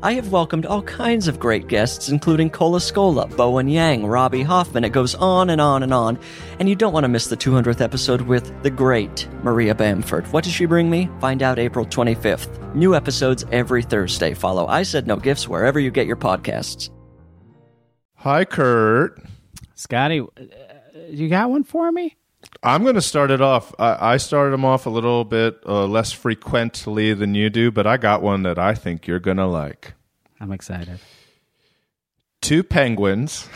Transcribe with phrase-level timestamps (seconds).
[0.00, 4.84] I have welcomed all kinds of great guests, including Cole Escola, Bowen Yang, Robbie Hoffman.
[4.84, 6.20] It goes on and on and on.
[6.60, 10.32] And you don't want to miss the 200th episode with the great Maria Bamford.
[10.32, 11.10] What does she bring me?
[11.20, 12.76] Find out April 25th.
[12.76, 14.34] New episodes every Thursday.
[14.34, 16.90] Follow I Said No Gifts wherever you get your podcasts.
[18.14, 19.20] Hi, Kurt.
[19.74, 20.24] Scotty, uh,
[21.08, 22.16] you got one for me?
[22.62, 23.74] I'm going to start it off.
[23.78, 27.86] I, I started them off a little bit uh, less frequently than you do, but
[27.86, 29.94] I got one that I think you're going to like.
[30.40, 31.00] I'm excited.
[32.40, 33.48] Two penguins,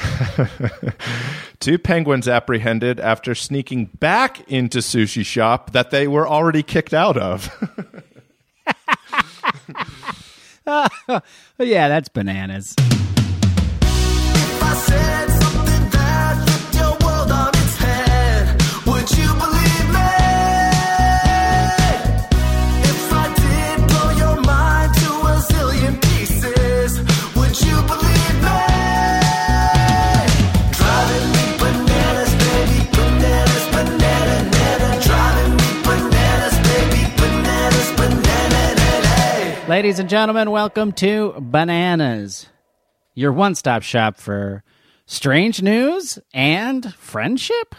[1.61, 7.17] two penguins apprehended after sneaking back into sushi shop that they were already kicked out
[7.17, 7.51] of.
[10.65, 10.89] Oh,
[11.59, 12.77] yeah, that's bananas.
[39.73, 42.47] Ladies and gentlemen, welcome to Bananas,
[43.15, 44.63] your one stop shop for
[45.07, 47.75] strange news and friendship.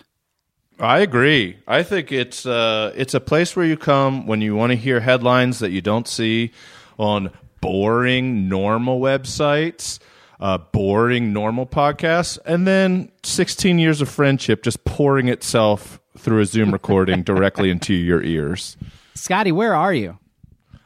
[0.79, 1.59] I agree.
[1.67, 5.01] I think it's uh, it's a place where you come when you want to hear
[5.01, 6.51] headlines that you don't see
[6.97, 7.29] on
[7.61, 9.99] boring normal websites,
[10.39, 16.45] uh, boring normal podcasts, and then 16 years of friendship just pouring itself through a
[16.47, 18.77] Zoom recording directly into your ears.
[19.13, 20.17] Scotty, where are you?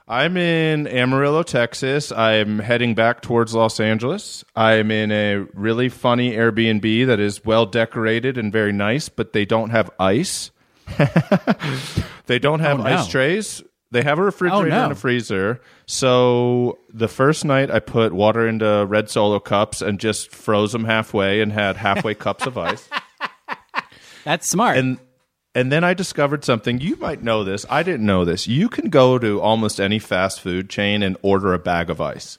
[0.10, 2.12] I'm in Amarillo, Texas.
[2.14, 4.46] I'm heading back towards Los Angeles.
[4.56, 9.44] I'm in a really funny Airbnb that is well decorated and very nice, but they
[9.44, 10.52] don't have ice.
[12.28, 12.90] they don't have Oh, no.
[12.90, 13.62] ice trays.
[13.92, 14.84] They have a oh, refrigerator Oh, no.
[14.84, 15.60] and a freezer.
[15.88, 20.86] So the first night I put water into red solo cups and just froze them
[20.86, 22.88] halfway and had halfway cups of ice.
[24.24, 24.78] That's smart.
[24.78, 25.00] And
[25.58, 26.80] and then I discovered something.
[26.80, 27.66] You might know this.
[27.70, 28.48] I didn't know this.
[28.48, 32.38] You can go to almost any fast food chain and order a bag of ice.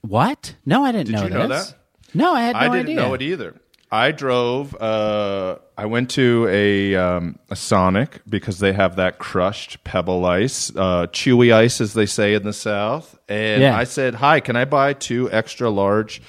[0.00, 0.54] what?
[0.66, 1.68] No, I didn't Did know you know this.
[1.70, 1.78] that?
[2.14, 2.70] No, I had no idea.
[2.70, 2.96] I didn't idea.
[2.96, 3.54] know it either.
[3.90, 4.74] I drove.
[4.80, 10.70] Uh, I went to a um, a Sonic because they have that crushed pebble ice,
[10.74, 13.16] uh, chewy ice, as they say in the South.
[13.28, 13.76] And Yeah.
[13.76, 16.20] I said, "Hi, can I buy two extra large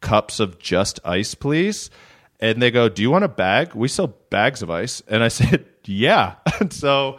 [0.00, 1.90] cups of just ice, please?"
[2.42, 3.74] And they go, "Do you want a bag?
[3.74, 7.18] We sell bags of ice." And I said, "Yeah." and so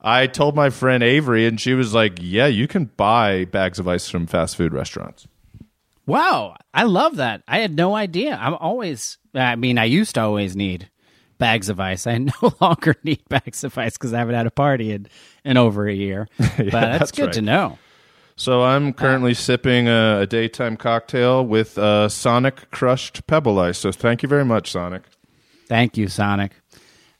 [0.00, 3.86] I told my friend Avery, and she was like, "Yeah, you can buy bags of
[3.86, 5.26] ice from fast food restaurants."
[6.06, 7.42] Wow, I love that.
[7.46, 8.36] I had no idea.
[8.40, 10.90] I'm always, I mean, I used to always need
[11.38, 12.06] bags of ice.
[12.06, 15.06] I no longer need bags of ice because I haven't had a party in,
[15.44, 16.28] in over a year.
[16.38, 17.32] but that's, that's good right.
[17.34, 17.78] to know.
[18.40, 23.76] So I'm currently sipping a, a daytime cocktail with uh, Sonic crushed pebble ice.
[23.76, 25.02] So thank you very much, Sonic.
[25.66, 26.52] Thank you, Sonic.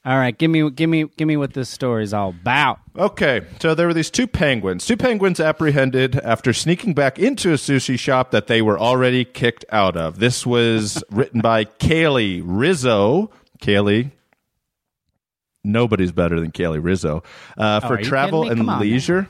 [0.03, 2.79] All right, give me, give me, give me what this story's all about.
[2.97, 4.87] Okay, so there were these two penguins.
[4.87, 9.67] Two penguins apprehended after sneaking back into a sushi shop that they were already kicked
[9.69, 10.21] out of.
[10.21, 13.31] This was written by Cailey Rizzo.
[13.61, 14.11] Kaylee,
[15.63, 17.23] nobody's better than Cailey Rizzo
[17.59, 19.29] uh, for are travel and leisure.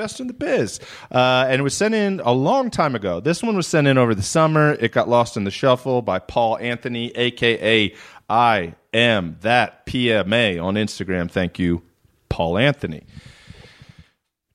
[0.00, 0.80] Best in the biz.
[1.10, 3.20] Uh, and it was sent in a long time ago.
[3.20, 4.72] This one was sent in over the summer.
[4.80, 7.94] It got lost in the shuffle by Paul Anthony, aka
[8.30, 11.30] I am that PMA on Instagram.
[11.30, 11.82] Thank you,
[12.30, 13.02] Paul Anthony.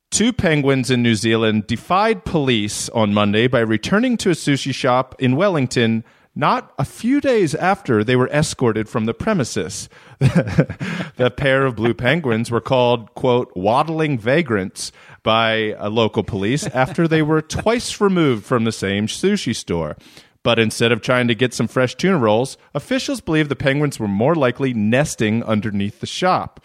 [0.10, 5.14] Two penguins in New Zealand defied police on Monday by returning to a sushi shop
[5.20, 6.04] in Wellington
[6.36, 9.88] not a few days after they were escorted from the premises.
[10.20, 14.92] the pair of blue penguins were called, quote, waddling vagrants
[15.26, 19.98] by local police after they were twice removed from the same sushi store.
[20.44, 24.08] But instead of trying to get some fresh tuna rolls, officials believe the penguins were
[24.08, 26.64] more likely nesting underneath the shop.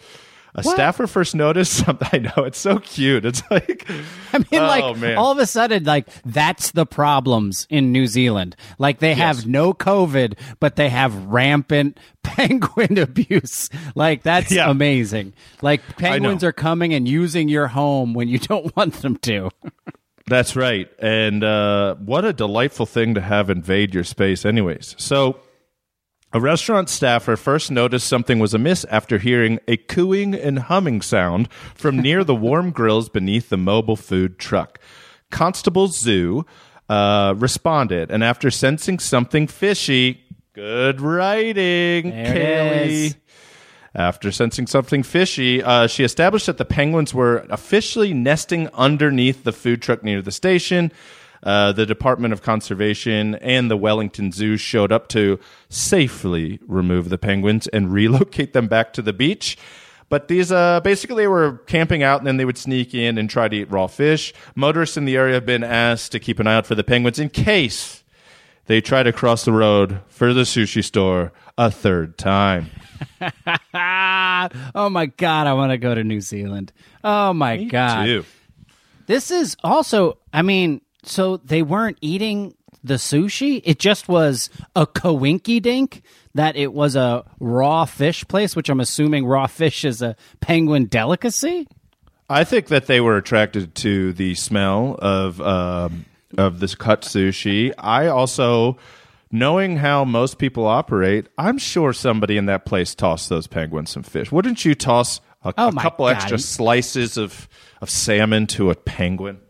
[0.55, 2.09] A staffer first noticed something.
[2.11, 3.23] I know it's so cute.
[3.25, 3.89] It's like,
[4.33, 5.17] I mean, Oh, like man.
[5.17, 8.55] all of a sudden, like that's the problems in New Zealand.
[8.77, 13.69] Like they have no COVID, but they have rampant penguin abuse.
[13.95, 14.69] Like that's Yeah.
[14.69, 15.33] amazing.
[15.61, 19.51] Like penguins are coming and using your home when you don't want them to.
[20.27, 20.89] That's right.
[20.99, 24.95] And uh, what a delightful thing to have invade your space, anyways.
[24.97, 25.39] So
[26.33, 31.51] A restaurant staffer first noticed something was amiss after hearing a cooing and humming sound
[31.75, 34.79] from near the warm grills beneath the mobile food truck.
[35.29, 36.45] Constable Zoo
[36.87, 40.23] uh, responded, and after sensing something fishy,
[40.53, 43.15] good writing, There it
[43.93, 49.51] After sensing something fishy, uh, she established that the penguins were officially nesting underneath the
[49.51, 50.93] food truck near the station.
[51.43, 55.39] Uh, the Department of Conservation and the Wellington Zoo showed up to
[55.69, 59.57] safely remove the penguins and relocate them back to the beach.
[60.09, 63.47] But these uh, basically were camping out and then they would sneak in and try
[63.47, 64.33] to eat raw fish.
[64.55, 67.17] Motorists in the area have been asked to keep an eye out for the penguins
[67.17, 68.03] in case
[68.65, 72.69] they try to cross the road for the sushi store a third time.
[74.73, 76.71] Oh my god, I want to go to New Zealand.
[77.03, 78.05] Oh my god.
[78.05, 78.25] Too.
[79.05, 83.61] This is also, I mean, so they weren't eating the sushi.
[83.63, 86.01] It just was a coinky dink
[86.33, 90.85] that it was a raw fish place, which I'm assuming raw fish is a penguin
[90.85, 91.67] delicacy.
[92.29, 96.05] I think that they were attracted to the smell of um,
[96.37, 97.73] of this cut sushi.
[97.77, 98.77] I also,
[99.31, 104.03] knowing how most people operate, I'm sure somebody in that place tossed those penguins some
[104.03, 104.31] fish.
[104.31, 106.15] Wouldn't you toss a, Oh a couple God.
[106.15, 107.49] extra slices of
[107.81, 109.41] of salmon to a penguin?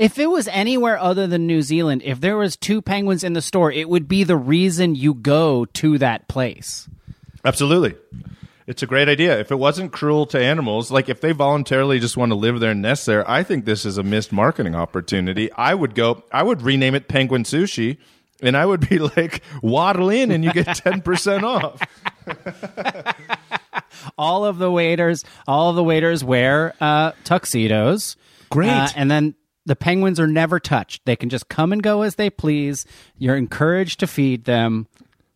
[0.00, 3.42] If it was anywhere other than New Zealand, if there was two penguins in the
[3.42, 6.88] store, it would be the reason you go to that place.
[7.44, 7.96] Absolutely.
[8.66, 9.38] It's a great idea.
[9.38, 12.70] If it wasn't cruel to animals, like if they voluntarily just want to live there
[12.70, 15.52] and nest there, I think this is a missed marketing opportunity.
[15.52, 17.98] I would go, I would rename it Penguin Sushi,
[18.42, 21.78] and I would be like, waddle in and you get 10% off.
[24.16, 28.16] all of the waiters all of the waiters wear uh, tuxedos
[28.50, 28.68] Great.
[28.68, 29.34] Uh, and then
[29.66, 32.86] the penguins are never touched they can just come and go as they please
[33.18, 34.86] you're encouraged to feed them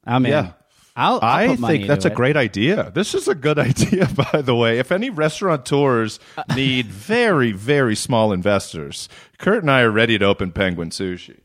[0.05, 0.53] i'm in Yeah.
[0.97, 2.15] I'll, I'll I think that's a it.
[2.15, 2.93] great idea.
[2.95, 4.79] This is a good idea, by the way.
[4.79, 6.21] If any restaurateurs
[6.55, 11.39] need very, very small investors, Kurt and I are ready to open Penguin Sushi.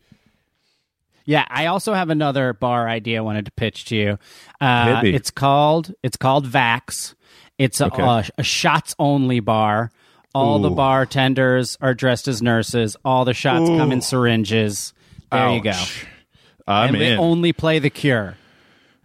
[1.26, 4.20] yeah i also have another bar idea i wanted to pitch to you
[4.62, 7.16] uh, it's called it's called vax
[7.58, 8.04] it's a, Okay.
[8.04, 9.92] a, a shots only bar
[10.36, 14.94] all the bartenders are dressed as nurses all the shots come in syringes
[15.32, 15.74] there you go
[16.68, 18.36] I'm and they only play the cure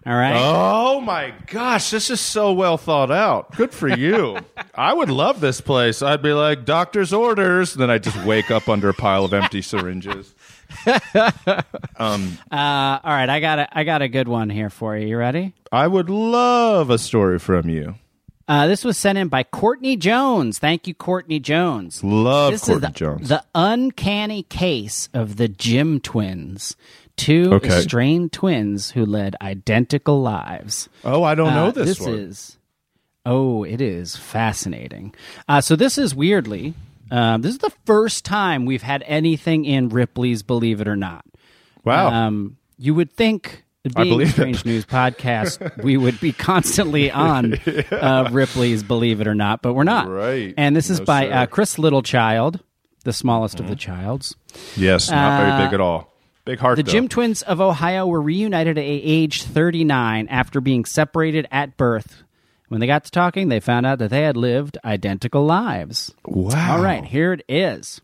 [0.07, 3.55] all right Oh my gosh, this is so well thought out.
[3.57, 4.39] Good for you.
[4.75, 6.03] I would love this place.
[6.03, 7.75] I'd be like, doctor's orders.
[7.75, 10.35] Then I'd just wake up under a pile of empty syringes.
[11.97, 15.07] um, Uh, all right, I got a, I got a good one here for you.
[15.09, 15.53] You ready?
[15.73, 17.97] I would love a story from you.
[18.47, 20.59] Uh, this was sent in by Courtney Jones.
[20.59, 22.05] Thank you, Courtney Jones.
[22.05, 23.29] Love this Courtney the, Jones.
[23.31, 26.77] the uncanny case of the Jim twins,
[27.17, 27.69] two Okay.
[27.79, 30.89] estranged twins who led identical lives.
[31.05, 32.15] oh, I don't know Uh, this, this one.
[32.15, 32.59] is
[33.25, 35.15] oh, it is fascinating.
[35.49, 36.75] Uh, so this is weirdly,
[37.11, 41.25] um, this is the first time we've had anything in Ripley's Believe It or Not.
[41.83, 42.09] wow.
[42.13, 44.67] Um, you would think being I believe Strange it.
[44.67, 47.83] News podcast, we would be constantly on yeah.
[47.91, 50.09] uh, Ripley's Believe It or Not, but we're not.
[50.09, 50.55] Right.
[50.57, 52.61] And this is no, by uh, Chris Littlechild,
[53.05, 53.65] the smallest mm-hmm.
[53.65, 53.93] of the mm-hmm.
[54.01, 54.37] childs.
[54.77, 56.15] Yes, not uh, very big at all.
[56.45, 56.77] Big heart.
[56.77, 56.83] The.
[56.83, 62.23] Jim twins of Ohio were reunited at age 39 after being separated at birth.
[62.69, 66.13] When they got to talking, they found out that they had lived identical lives.
[66.27, 66.77] Wow.
[66.77, 68.01] All right, here it is.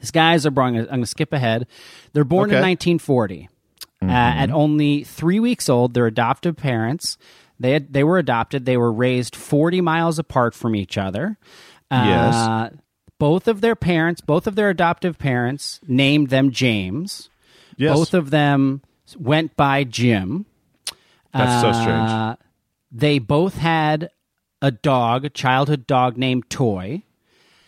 [0.00, 1.66] These guys are born, I'm going to skip ahead.
[2.12, 2.58] They're born okay.
[2.58, 3.48] in 1940.
[4.00, 4.10] Uh, mm-hmm.
[4.10, 7.18] Uh, at only three weeks old, their adoptive parents
[7.60, 8.64] they had, they were adopted.
[8.64, 11.38] They were raised forty miles apart from each other.
[11.90, 12.74] Uh, yes.
[13.18, 17.30] Both of their parents, both of their adoptive parents, named them James.
[17.76, 17.96] Yes.
[17.96, 18.82] Both of them
[19.18, 20.46] went by Jim.
[21.32, 22.38] That's uh, so strange.
[22.92, 24.10] They both had
[24.62, 27.02] a dog, a childhood dog named Toy.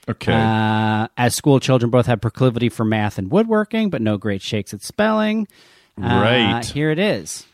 [0.09, 0.33] Okay.
[0.33, 4.73] Uh, as school children both had proclivity for math and woodworking, but no great shakes
[4.73, 5.47] at spelling.
[6.03, 6.65] Uh, Right.
[6.65, 7.47] here it is.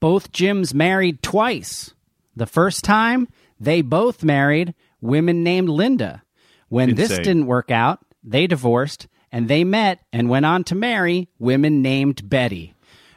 [0.00, 1.92] Both Jims married twice.
[2.34, 3.28] The first time,
[3.58, 6.22] they both married women named Linda.
[6.68, 11.28] When this didn't work out, they divorced and they met and went on to marry
[11.38, 12.74] women named Betty.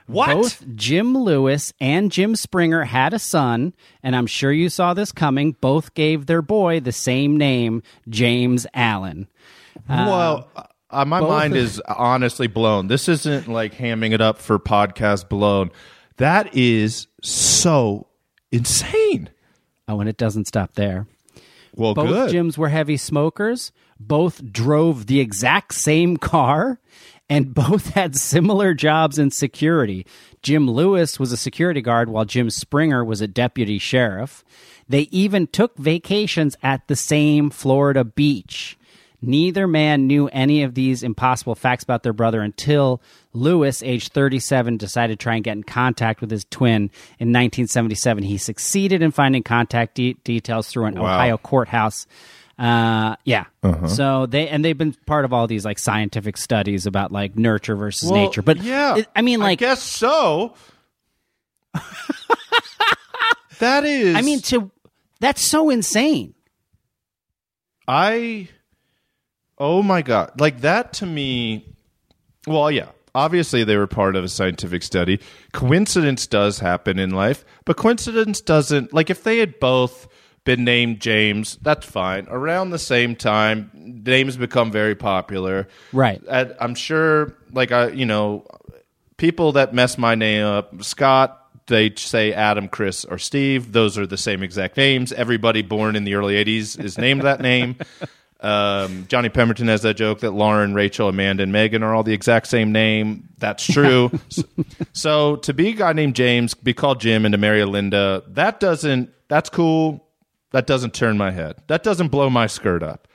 [0.07, 0.33] What?
[0.35, 5.11] Both Jim Lewis and Jim Springer had a son, and I'm sure you saw this
[5.11, 5.55] coming.
[5.61, 9.27] Both gave their boy the same name, James Allen.
[9.87, 12.87] well, uh, Uh, my both mind is honestly blown.
[12.87, 15.71] This isn't like hamming it up for podcast blown.
[16.17, 18.07] That is so
[18.51, 19.29] insane.
[19.87, 21.07] Oh, and it doesn't stop there.
[21.75, 22.31] Well, Both good.
[22.31, 23.71] Jims were heavy smokers.
[23.99, 26.79] Both drove the exact same car.
[27.29, 30.05] and both had similar jobs in security.
[30.41, 34.43] Jim Lewis was a security guard while Jim Springer was a deputy sheriff.
[34.87, 38.78] They even took vacations at the same Florida beach.
[39.21, 43.01] Neither man knew any of these impossible facts about their brother until
[43.33, 46.83] Lewis, age 37, decided to try and get in contact with his twin
[47.19, 48.23] in 1977.
[48.23, 51.05] He succeeded in finding contact de- details through an Wow.
[51.15, 52.07] Ohio courthouse.
[52.57, 53.45] Uh, yeah.
[53.87, 57.75] So they and they've been part of all these like scientific studies about like nurture
[57.75, 58.41] versus Well, nature.
[58.41, 60.55] But yeah, it- I mean, like, I guess so.
[63.59, 64.15] that is.
[64.15, 64.71] I mean, to
[65.19, 66.33] that's so insane.
[67.87, 68.47] I
[69.59, 71.75] oh my god, like that to me.
[72.47, 75.19] Well, yeah, obviously they were part of a scientific study.
[75.53, 78.93] Coincidence does happen in life, but coincidence doesn't.
[78.93, 80.07] Like if they had both
[80.45, 82.27] been named James, that's fine.
[82.29, 85.67] Around the same time, names become very popular.
[85.91, 86.21] Right.
[86.29, 88.45] And I'm sure, like I, you know,
[89.17, 91.35] people that mess my name up, Scott.
[91.67, 93.73] They say Adam, Chris, or Steve.
[93.73, 95.13] Those are the same exact names.
[95.13, 97.75] Everybody born in the early '80s is named that name.
[98.41, 102.13] Um, Johnny Pemberton has that joke that Lauren, Rachel, Amanda, and Megan are all the
[102.13, 103.27] exact same name.
[103.37, 104.11] That's true.
[104.29, 104.43] so,
[104.93, 108.23] so to be a guy named James, be called Jim, and to marry a Linda,
[108.29, 109.09] that doesn't.
[109.27, 110.05] That's cool.
[110.51, 111.57] That doesn't turn my head.
[111.67, 113.07] That doesn't blow my skirt up.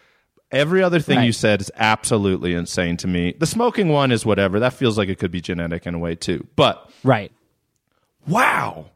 [0.52, 1.24] Every other thing Right.
[1.24, 3.34] you said is absolutely insane to me.
[3.36, 4.60] The smoking one is whatever.
[4.60, 6.46] That feels like it could be genetic in a way too.
[6.54, 7.32] But Right.
[8.28, 8.86] wow,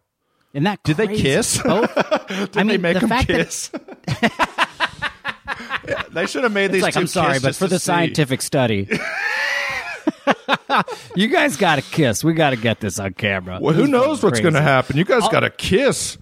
[0.54, 1.60] And that did they kiss?
[1.62, 1.92] Both,
[2.28, 3.70] Did I mean, they make the them fact that- kiss?
[4.22, 4.46] Yeah,
[6.10, 6.78] they should have made these.
[6.78, 7.84] It's like two I'm sorry, but for the see.
[7.84, 8.88] scientific study,
[11.16, 12.22] you guys got to kiss.
[12.22, 13.58] We got to get this on camera.
[13.60, 14.96] Well, who This is knows what's going to happen?
[14.96, 16.18] You guys got to kiss.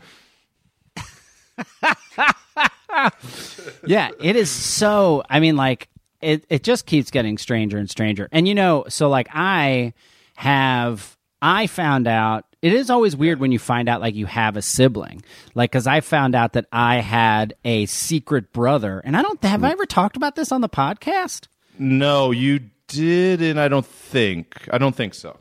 [3.87, 5.23] Yeah, it is so.
[5.29, 5.89] I mean, like
[6.21, 6.45] it.
[6.49, 8.29] It just keeps getting stranger and stranger.
[8.33, 9.93] And you know, so like I
[10.37, 11.17] have.
[11.43, 12.46] I found out.
[12.63, 15.23] It is always weird when you find out like you have a sibling.
[15.55, 19.43] Like, because I found out that I had a secret brother, and I don't.
[19.45, 21.49] Have I ever talked about this on the podcast?
[21.79, 23.59] No, you didn't.
[23.59, 24.69] I don't think.
[24.73, 25.37] I don't think so.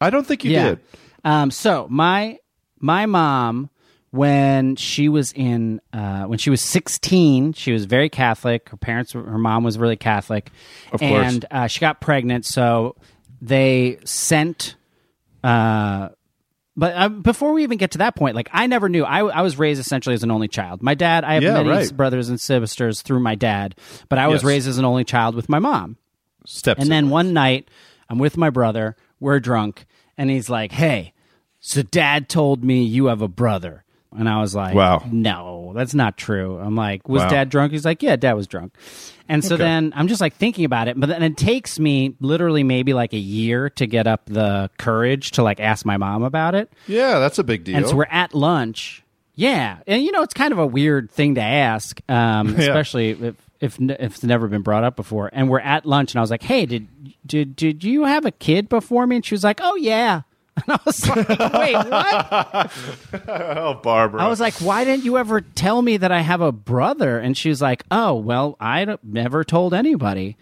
[0.00, 0.68] I don't think you yeah.
[0.70, 0.80] did.
[1.24, 2.38] Um, so my
[2.78, 3.70] my mom,
[4.10, 8.68] when she was in uh, when she was sixteen, she was very Catholic.
[8.68, 10.50] Her parents, her mom was really Catholic,
[10.92, 11.32] Of course.
[11.32, 12.44] and uh, she got pregnant.
[12.44, 12.94] So
[13.40, 14.75] they sent.
[15.46, 16.08] Uh,
[16.76, 19.04] but uh, before we even get to that point, like I never knew.
[19.04, 20.82] I, I was raised essentially as an only child.
[20.82, 21.96] My dad, I have Yeah, many right.
[21.96, 23.74] brothers and sisters through my dad,
[24.08, 24.44] but I was Yes.
[24.46, 25.96] raised as an only child with my mom.
[26.44, 26.80] Steps.
[26.82, 27.68] And then one night,
[28.10, 28.94] I'm with my brother.
[29.20, 29.86] We're drunk,
[30.18, 31.12] and he's like, "Hey,
[31.60, 33.82] so Dad told me you have a brother."
[34.16, 35.02] And I was like, Wow.
[35.10, 37.28] no, that's not true." I'm like, "Was Wow.
[37.30, 38.74] Dad drunk?" He's like, "Yeah, Dad was drunk."
[39.28, 39.64] And so Okay.
[39.64, 43.12] then I'm just like thinking about it, but then it takes me literally maybe like
[43.12, 46.70] a year to get up the courage to like ask my mom about it.
[46.86, 47.76] yeah, that's a big deal.
[47.76, 49.02] And so we're at lunch.
[49.34, 53.34] Yeah, and you know it's kind of a weird thing to ask, um, especially if,
[53.60, 55.28] if if it's never been brought up before.
[55.32, 56.88] And we're at lunch, and I was like, "Hey, did
[57.26, 60.22] did did you have a kid before me?" And she was like, "Oh yeah."
[60.56, 62.72] And I was like, "Wait, what?"
[63.28, 64.22] oh, Barbara.
[64.22, 67.36] I was like, "Why didn't you ever tell me that I have a brother?" And
[67.36, 70.36] she was like, "Oh, well, I never told anybody."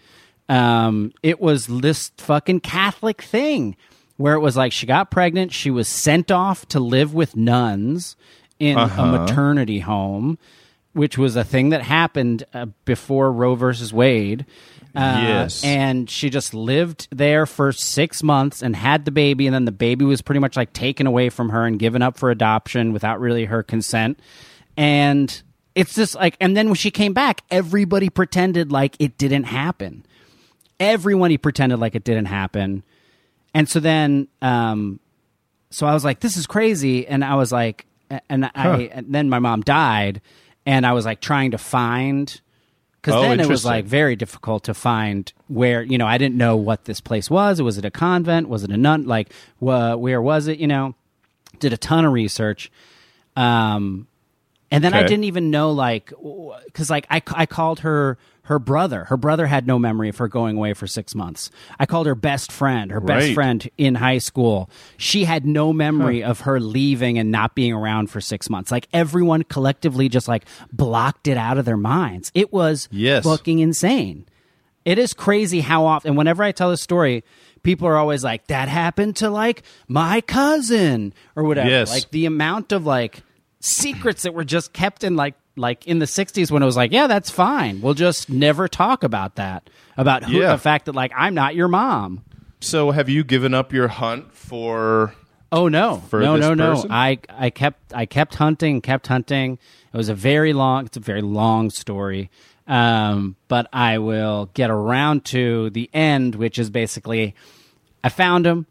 [0.47, 3.75] Um, it was this fucking Catholic thing
[4.17, 8.15] where it was like she got pregnant, she was sent off to live with nuns
[8.59, 9.01] in Uh-huh.
[9.01, 10.37] a maternity home,
[10.93, 14.45] which was a thing that happened uh, before Roe versus Wade.
[14.95, 15.63] Uh, Yes.
[15.63, 19.71] And she just lived there for six months and had the baby, and then the
[19.71, 23.19] baby was pretty much like taken away from her and given up for adoption without
[23.19, 24.19] really her consent.
[24.77, 25.41] And
[25.73, 30.05] it's just like, and then when she came back, everybody pretended like it didn't happen.
[30.79, 32.83] Everyone pretended like it didn't happen.
[33.53, 34.99] And so then, um,
[35.69, 37.07] so I was like, this is crazy.
[37.07, 37.85] And I was like,
[38.29, 40.21] and I, and then my mom died,
[40.65, 42.39] and I was like trying to find,
[43.05, 46.35] because Oh, then it was like very difficult to find where, you know, I didn't
[46.37, 47.61] know what this place was.
[47.61, 48.49] Was it a convent?
[48.49, 49.05] Was it a nun?
[49.05, 50.57] Like, wh- where was it?
[50.57, 50.95] You know,
[51.59, 52.71] did a ton of research.
[53.35, 54.07] Um,
[54.71, 56.11] and then I didn't even know, like,
[56.65, 59.05] because like I, I called her her brother.
[59.05, 61.51] Her brother had no memory of her going away for six months.
[61.79, 63.33] I called her best friend, her best Right.
[63.35, 64.69] friend in high school.
[64.97, 68.71] She had no memory of her leaving and not being around for six months.
[68.71, 72.31] Like everyone collectively just like blocked it out of their minds.
[72.33, 73.23] It was Yes.
[73.23, 74.25] fucking insane.
[74.85, 77.23] It is crazy how often, and whenever I tell this story,
[77.63, 81.67] people are always like, that happened to like my cousin or whatever.
[81.69, 81.89] Yes.
[81.89, 83.23] Like the amount of like
[83.59, 86.91] secrets that were just kept in like like in the 60s when it was like,
[86.91, 87.81] yeah, that's fine.
[87.81, 89.69] We'll just never talk about that.
[89.97, 90.51] About who, Yeah.
[90.51, 92.23] the fact that like I'm not your mom.
[92.61, 95.13] So have you given up your hunt for?
[95.51, 96.73] Oh no, For no, no, no!
[96.75, 96.91] person?
[96.91, 99.57] I I kept I kept hunting, kept hunting.
[99.93, 100.85] It was a very long.
[100.87, 102.29] It's a very long story,
[102.67, 107.35] um, but I will get around to the end, which is basically,
[108.03, 108.65] I found him.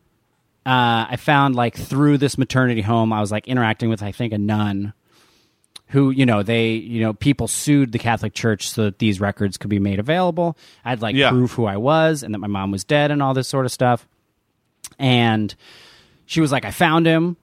[0.66, 4.32] Uh, I found like through this maternity home, I was like interacting with I think
[4.34, 4.92] a nun,
[5.94, 9.56] who you know they you know people sued the Catholic Church so that these records
[9.56, 10.58] could be made available.
[10.84, 11.30] I'd like Yeah.
[11.30, 13.72] prove who I was and that my mom was dead and all this sort of
[13.72, 14.06] stuff,
[14.98, 15.54] and
[16.26, 17.36] she was like, I found him.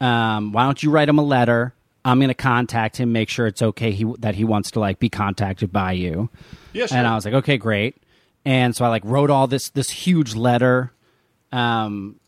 [0.00, 1.74] Um, why don't you write him a letter?
[2.04, 4.98] I'm going to contact him, make sure it's okay he, that he wants to like
[4.98, 6.30] be contacted by you.
[6.72, 6.96] Yeah, sure.
[6.96, 7.96] And I was like, okay, great.
[8.44, 10.92] And so I like wrote all this this huge letter.
[11.52, 12.20] Um,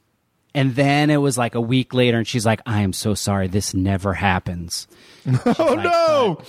[0.54, 3.48] and then it was like a week later, and she's like, I am so sorry,
[3.48, 4.86] this never happens.
[5.44, 6.40] Oh no!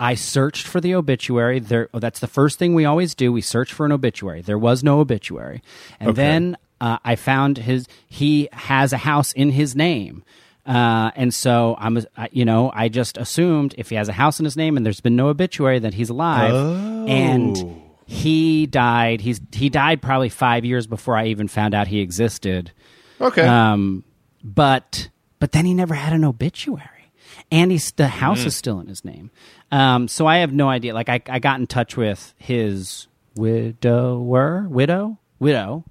[0.00, 1.58] I searched for the obituary.
[1.58, 3.30] There, oh, that's the first thing we always do.
[3.32, 4.40] We search for an obituary.
[4.40, 5.62] There was no obituary,
[6.00, 6.16] and Okay.
[6.16, 7.86] then uh, I found his.
[8.08, 10.24] He has a house in his name,
[10.64, 11.98] uh, and so I'm,
[12.32, 15.00] you know, I just assumed if he has a house in his name and there's
[15.02, 17.06] been no obituary that he's alive, oh.
[17.06, 19.20] and he died.
[19.20, 22.72] He's he died probably five years before I even found out he existed.
[23.20, 23.42] Okay.
[23.46, 24.04] Um,
[24.42, 25.08] but
[25.38, 27.12] but then he never had an obituary,
[27.50, 29.30] and he's the house is still in his name.
[29.70, 30.94] Um, so I have no idea.
[30.94, 35.84] Like I, I got in touch with his widower, widow, widow,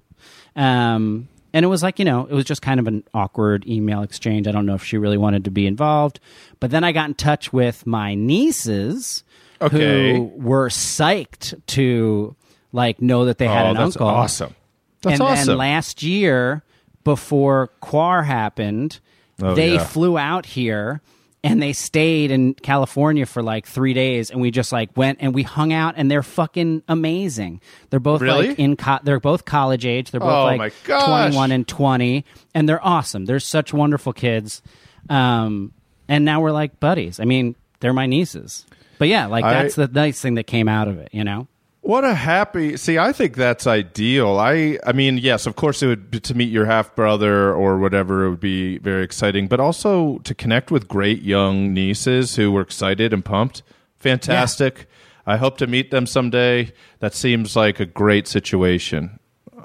[0.56, 4.02] um, and it was like you know it was just kind of an awkward email
[4.02, 4.46] exchange.
[4.48, 6.20] I don't know if she really wanted to be involved,
[6.58, 9.24] but then I got in touch with my nieces,
[9.60, 10.16] Okay.
[10.16, 12.34] who were psyched to
[12.72, 14.08] like know that they had oh, an that's uncle.
[14.08, 14.54] awesome.
[15.02, 15.46] That's and awesome.
[15.46, 16.62] then last year,
[17.04, 19.00] before Quar happened,
[19.42, 19.84] Oh, they yeah.
[19.84, 21.00] flew out here
[21.42, 25.34] and they stayed in California for like three days, and we just like went and
[25.34, 27.62] we hung out, and they're fucking amazing.
[27.88, 28.48] They're both Really?
[28.48, 30.10] like in co- they're both college age.
[30.10, 33.24] They're both Oh, like twenty one and twenty, and they're awesome.
[33.24, 34.60] They're such wonderful kids.
[35.08, 35.72] Um,
[36.08, 37.20] and now we're like buddies.
[37.20, 38.66] I mean, they're my nieces.
[38.98, 41.48] But yeah, like I- that's the nice thing that came out of it, you know.
[41.82, 42.76] What a happy.
[42.76, 44.38] See, I think that's ideal.
[44.38, 47.78] I I mean, yes, of course it would be to meet your half brother or
[47.78, 52.52] whatever it would be very exciting, but also to connect with great young nieces who
[52.52, 53.62] were excited and pumped.
[53.98, 54.86] Fantastic.
[55.26, 56.72] I hope to meet them someday.
[56.98, 59.18] That seems like a great situation.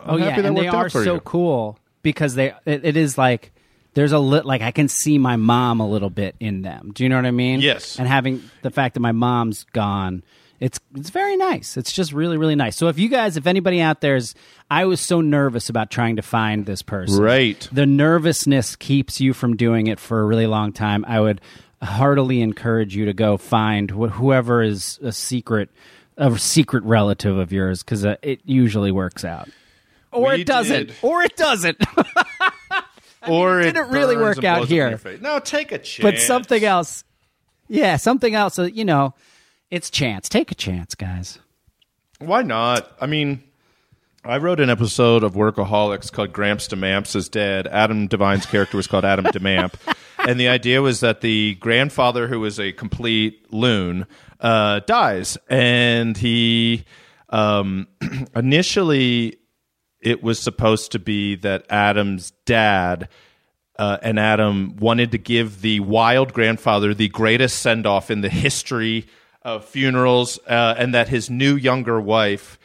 [0.05, 1.19] oh yeah, and they are so you.
[1.21, 3.51] cool because they it, it is like
[3.93, 6.91] there's a lit like I can see my mom a little bit in them.
[6.93, 7.59] Do you know what I mean?
[7.59, 7.97] Yes.
[7.97, 10.23] And having the fact that my mom's gone,
[10.59, 11.77] it's it's very nice.
[11.77, 12.75] It's just really really nice.
[12.77, 14.35] So if you guys, if anybody out there is,
[14.71, 17.21] I was so nervous about trying to find this person.
[17.21, 17.67] Right.
[17.71, 21.03] The nervousness keeps you from doing it for a really long time.
[21.07, 21.41] I would
[21.81, 25.69] heartily encourage you to go find wh- whoever is a secret
[26.17, 29.49] a secret relative of yours because uh, it usually works out.
[30.13, 30.87] Or We it doesn't.
[30.87, 30.95] did.
[31.01, 31.77] Or it doesn't.
[33.27, 34.89] or it it didn't really burns work and out blows up in here.
[34.89, 35.21] your face.
[35.21, 36.01] No, take a chance.
[36.01, 37.03] but something else.
[37.67, 38.53] Yeah, something else.
[38.53, 39.13] So, you know,
[39.75, 40.29] it's chance.
[40.29, 41.38] Take a chance, guys.
[42.19, 42.89] Why not?
[43.01, 43.43] I mean,
[44.23, 47.67] I wrote an episode of Workaholics called Gramps DeMamps is Dead.
[47.67, 49.75] Adam Devine's character was called Adam DeMamp.
[50.17, 54.07] And the idea was that the grandfather, who was a complete loon,
[54.39, 55.38] uh, dies.
[55.51, 56.85] And he
[57.29, 57.88] um,
[58.35, 59.38] initially,
[60.01, 63.07] it was supposed to be that Adam's dad
[63.77, 68.29] uh, and Adam wanted to give the wild grandfather the greatest send off in the
[68.29, 69.05] history
[69.45, 72.60] of funerals, uh, and that his new younger wife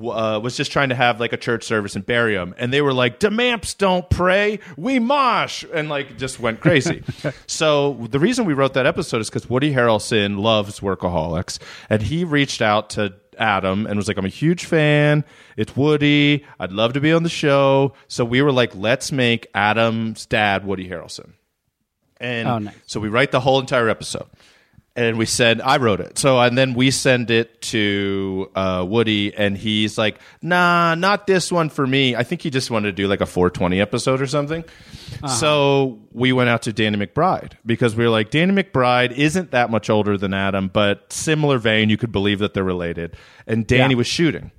[0.00, 2.54] uh, was just trying to have like a church service and bury him.
[2.56, 7.02] And they were like, "Demamps don't pray, we mosh," and like just went crazy.
[7.46, 11.58] so the reason we wrote that episode is because Woody Harrelson loves workaholics,
[11.90, 15.24] and he reached out to Adam and was like, I'm a huge fan.
[15.56, 16.44] It's Woody.
[16.60, 17.94] I'd love to be on the show.
[18.06, 21.32] So we were like, let's make Adam's dad Woody Harrelson.
[22.18, 22.74] And Oh, nice.
[22.86, 24.26] so we write the whole entire episode.
[24.96, 26.18] And we send, I wrote it.
[26.18, 31.52] So, and then we send it to uh, Woody, and he's like, nah, not this
[31.52, 32.16] one for me.
[32.16, 34.64] I think he just wanted to do like a 420 episode or something.
[35.28, 39.70] So we went out to Danny McBride because we were like, Danny McBride isn't that
[39.70, 41.88] much older than Adam, but similar vein.
[41.88, 43.16] You could believe that they're related.
[43.46, 43.98] And Danny Yeah.
[43.98, 44.50] was shooting.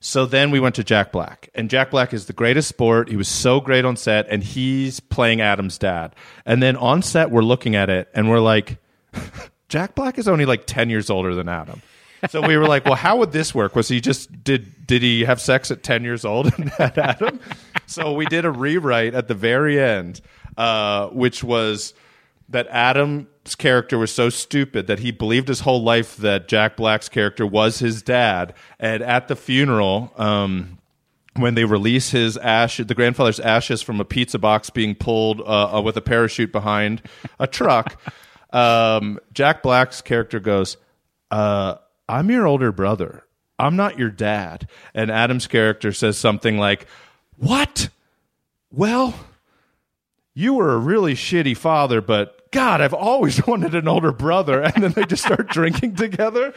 [0.00, 3.08] So then we went to Jack Black, and Jack Black is the greatest sport.
[3.08, 6.14] He was so great on set, and he's playing Adam's dad.
[6.44, 8.76] And then on set, we're looking at it, and we're like,
[9.68, 11.82] Jack Black is only like ten years older than Adam.
[12.30, 13.76] So we were like, well, how would this work?
[13.76, 17.40] Was he just did did he have sex at ten years old and had Adam?
[17.86, 20.20] So we did a rewrite at the very end,
[20.56, 21.92] uh, which was
[22.48, 27.08] that Adam's character was so stupid that he believed his whole life that Jack Black's
[27.08, 28.54] character was his dad.
[28.78, 30.78] And at the funeral, um,
[31.36, 35.76] when they release his ash, the grandfather's ashes from a pizza box being pulled uh,
[35.78, 37.02] uh, with a parachute behind
[37.40, 38.00] a truck,
[38.54, 40.76] um, Jack Black's character goes,
[41.30, 41.74] uh,
[42.08, 43.24] "I'm your older brother.
[43.58, 46.86] I'm not your dad." And Adam's character says something like,
[47.36, 47.88] "What?
[48.70, 49.14] Well."
[50.36, 54.62] you were a really shitty father, but God, I've always wanted an older brother.
[54.62, 56.52] And then they just start drinking together.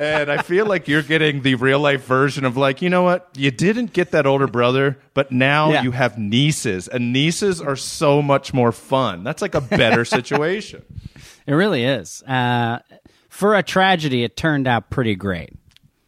[0.00, 3.28] And I feel like you're getting the real life version of like, you know what?
[3.36, 5.82] You didn't get that older brother, but now Yeah.
[5.84, 9.22] you have nieces, and nieces are so much more fun.
[9.22, 10.82] That's like a better situation.
[11.46, 12.22] It really is.
[12.22, 12.78] Uh,
[13.28, 15.52] for a tragedy, it turned out pretty great.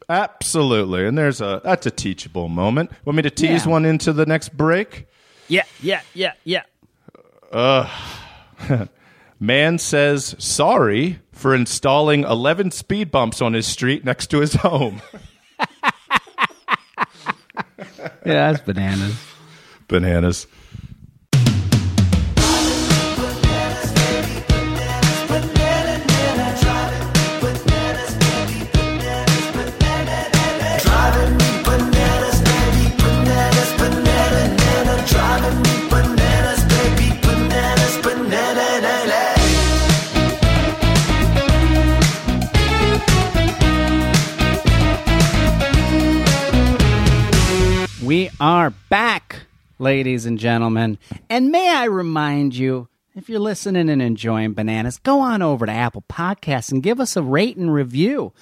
[0.09, 1.07] Absolutely.
[1.07, 2.91] And there's a that's a teachable moment.
[3.05, 3.73] Want me to tease Yeah.
[3.73, 5.07] one into the next break?
[5.49, 6.63] Yeah, yeah, yeah, yeah.
[9.41, 15.03] Man says sorry for installing 11 speed bumps on his street next to his home.
[18.25, 19.17] Yeah, that's bananas.
[19.87, 20.47] Bananas.
[48.27, 49.43] We are back,
[49.79, 50.99] ladies and gentlemen.
[51.31, 55.71] And may I remind you, if you're listening and enjoying bananas, go on over to
[55.71, 58.33] Apple Podcasts and give us a rate and review.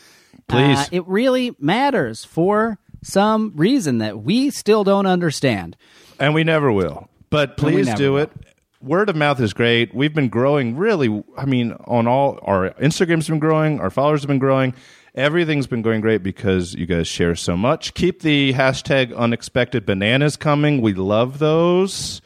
[0.49, 0.79] Please.
[0.79, 5.77] Uh, it really matters for some reason that we still don't understand.
[6.19, 7.11] And we never will.
[7.29, 8.23] But please do will.
[8.23, 8.33] it.
[8.81, 9.95] Word of mouth is great.
[9.95, 14.29] We've been growing really, I mean, on all our Instagram's been growing, our followers have
[14.29, 14.73] been growing.
[15.15, 17.95] Everything's been going great because you guys share so much.
[17.95, 20.81] Keep the hashtag unexpected bananas coming.
[20.81, 22.21] We love those.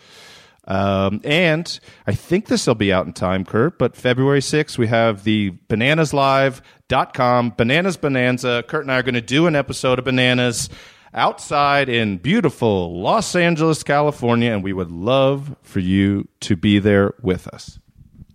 [0.67, 4.87] Um, and I think this will be out in time, Kurt, but February 6th, we
[4.87, 8.65] have the bananaslive.com, Bananas Bonanza.
[8.69, 10.69] Kurt and I are going to do an episode of Bananas
[11.15, 17.15] outside in beautiful Los Angeles, California, and we would love for you to be there
[17.23, 17.79] with us.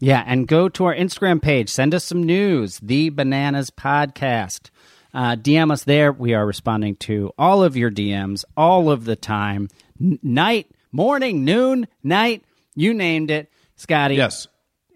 [0.03, 1.69] Yeah, and go to our Instagram page.
[1.69, 2.77] Send us some news.
[2.83, 4.69] The Bananas Podcast.
[5.13, 6.11] Uh, DM us there.
[6.11, 9.69] We are responding to all of your DMs all of the time.
[10.01, 12.43] N- night, morning, noon, night.
[12.75, 14.15] You named it, Scotty.
[14.15, 14.45] Yes,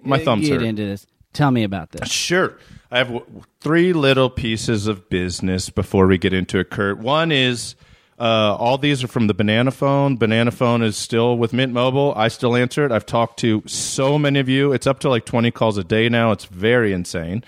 [0.03, 0.67] my thumbs Get hurt.
[0.67, 1.07] into this.
[1.31, 2.09] Tell me about this.
[2.11, 2.57] Sure.
[2.91, 3.25] I have w-
[3.61, 6.97] three little pieces of business before we get into it, Kurt.
[6.97, 7.75] One is
[8.19, 10.17] uh, all these are from the Banana Phone.
[10.17, 12.13] Banana Phone is still with Mint Mobile.
[12.15, 12.91] I still answer it.
[12.91, 14.73] I've talked to so many of you.
[14.73, 16.31] It's up to like 20 calls a day now.
[16.31, 17.43] It's very insane.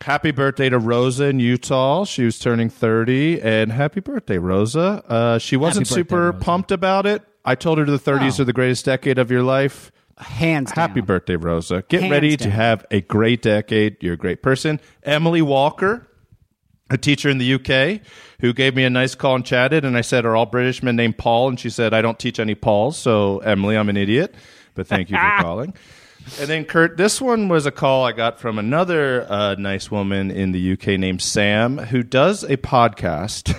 [0.00, 2.04] Happy birthday to Rosa in Utah.
[2.04, 3.42] She was turning 30.
[3.42, 5.02] And happy birthday, Rosa.
[5.06, 6.38] Uh, she wasn't birthday, super Rosa.
[6.44, 7.22] pumped about it.
[7.44, 8.42] I told her the 30s Oh.
[8.42, 9.90] are the greatest decade of your life.
[10.18, 11.06] Hands Happy down.
[11.06, 11.84] birthday, Rosa.
[11.88, 13.96] Get Hands ready to have a great decade.
[14.00, 14.80] You're a great person.
[15.04, 16.07] Emily Walker,
[16.90, 18.00] a teacher in the UK,
[18.40, 19.84] who gave me a nice call and chatted.
[19.84, 21.48] And I said, Are all British men named Paul?
[21.48, 22.96] And she said, I don't teach any Pauls.
[22.96, 24.34] So, Emily, I'm an idiot.
[24.74, 25.74] But thank you for calling.
[26.40, 30.30] And then, Kurt, this one was a call I got from another uh, nice woman
[30.30, 33.54] in the UK named Sam, who does a podcast.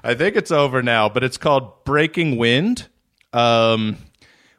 [0.02, 2.88] I think it's over now, but it's called Breaking Wind.
[3.32, 3.98] Um,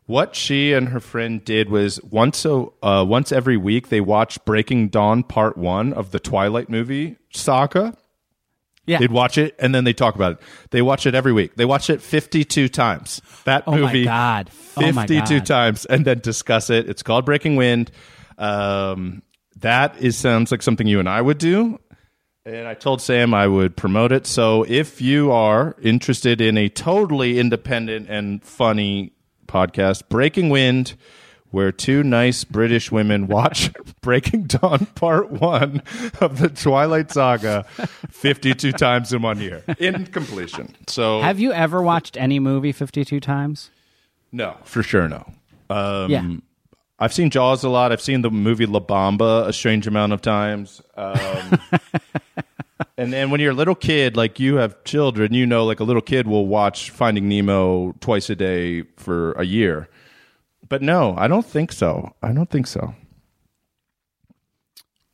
[0.08, 4.44] what she and her friend did was once a uh, once every week they watched
[4.44, 7.96] Breaking Dawn Part One of the Twilight movie saga.
[8.86, 9.00] Yeah.
[9.00, 10.40] They'd watch it and then they talk about it.
[10.72, 11.56] They watch it every week.
[11.56, 13.22] They watch it fifty-two times.
[13.44, 14.50] That Oh movie, God.
[14.78, 15.46] Oh my fifty-two God.
[15.46, 16.90] times, and then discuss it.
[16.90, 17.92] It's called Breaking Wind.
[18.38, 19.24] Um,
[19.58, 21.80] that is sounds like something you and I would do.
[22.46, 24.26] And I told Sam I would promote it.
[24.26, 29.12] So if you are interested in a totally independent and funny
[29.48, 30.96] podcast, Breaking Wind,
[31.52, 35.82] where two nice British women watch Breaking Dawn Part One
[36.20, 37.64] of the Twilight Saga
[38.12, 40.76] 52 times in one year in completion.
[40.88, 43.70] So Have you ever watched any movie 52 times?
[44.32, 45.26] no, for sure no.
[45.70, 46.36] Um, yeah.
[47.00, 47.92] I've seen Jaws a lot.
[47.92, 50.82] I've seen the movie La Bamba a strange amount of times.
[50.96, 51.60] Um,
[52.98, 55.84] and then when you're a little kid, like you have children, you know, like a
[55.84, 59.90] little kid will watch Finding Nemo twice a day for a year.
[60.68, 62.14] But no, I don't think so.
[62.22, 62.94] I don't think so.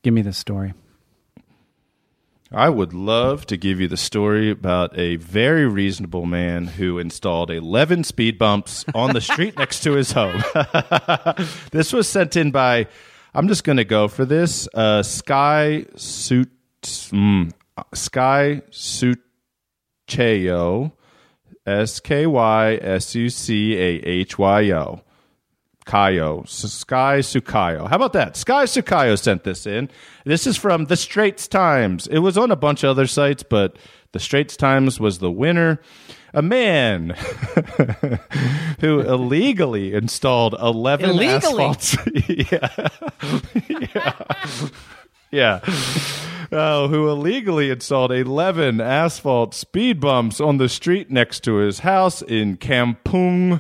[0.04, 0.74] Give me the story.
[2.56, 7.50] I would love to give you the story about a very reasonable man who installed
[7.50, 10.44] 11 speed bumps on the street next to his home.
[11.72, 12.86] this was sent in by,
[13.34, 16.52] I'm just going to go for this, uh, Sky Suit,
[16.84, 17.52] mm,
[17.94, 18.62] Sky
[20.08, 20.92] Suchayo,
[21.66, 25.02] S K Y S U C A H Y O.
[25.86, 27.90] Kayo, Sky Sukayo.
[27.90, 28.38] How about that?
[28.38, 29.90] Sky Sukayo sent this in.
[30.24, 32.08] This is from the Straits Times.
[32.08, 33.76] It was on a bunch of other sites, but
[34.14, 35.82] the Straits Times was the winner.
[36.34, 37.10] A man
[38.80, 41.64] who illegally installed 11 Illegally?
[41.66, 41.98] asphalts.
[42.28, 42.88] yeah.
[43.94, 44.14] yeah.
[45.34, 45.62] Yeah.
[46.52, 52.22] Oh, who illegally installed 11 asphalt speed bumps on the street next to his house
[52.22, 53.60] in Kampung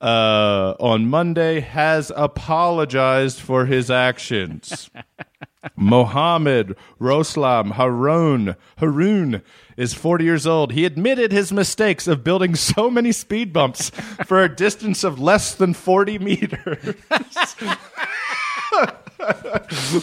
[0.00, 4.88] uh, on Monday has apologized for his actions.
[5.76, 9.42] Mohammed Roslam Haroun Haroun
[9.76, 10.72] is 40 years old.
[10.72, 13.90] He admitted his mistakes of building so many speed bumps
[14.24, 16.94] for a distance of less than 40 meters.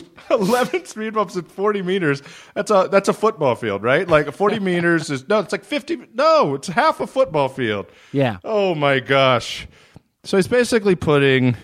[0.31, 2.21] 11 speed bumps at 40 meters.
[2.53, 4.07] That's a that's a football field, right?
[4.07, 7.87] Like 40 meters is no, it's like 50 no, it's half a football field.
[8.11, 8.37] Yeah.
[8.43, 9.67] Oh my gosh.
[10.23, 11.55] So he's basically putting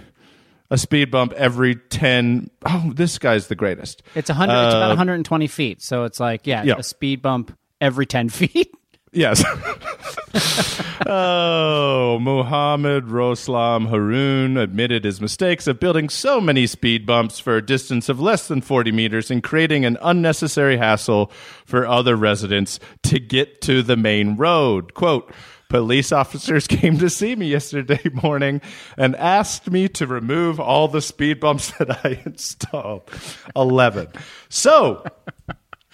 [0.71, 4.01] a speed bump every 10 Oh, this guy's the greatest.
[4.15, 4.65] It's a hundred.
[4.65, 5.81] it's about 120 feet.
[5.81, 6.75] So it's like yeah, Uh, yeah.
[6.77, 8.73] a speed bump every 10 feet.
[9.13, 9.43] Yes.
[11.07, 17.65] oh, Muhammad Roslam Haroun admitted his mistakes of building so many speed bumps for a
[17.65, 21.31] distance of less than 40 meters and creating an unnecessary hassle
[21.65, 24.95] for other residents to get to the main road.
[24.95, 25.31] Quote,
[25.69, 28.61] Police officers came to see me yesterday morning
[28.95, 33.09] and asked me to remove all the speed bumps that I installed.
[33.55, 34.09] 11.
[34.49, 35.03] So,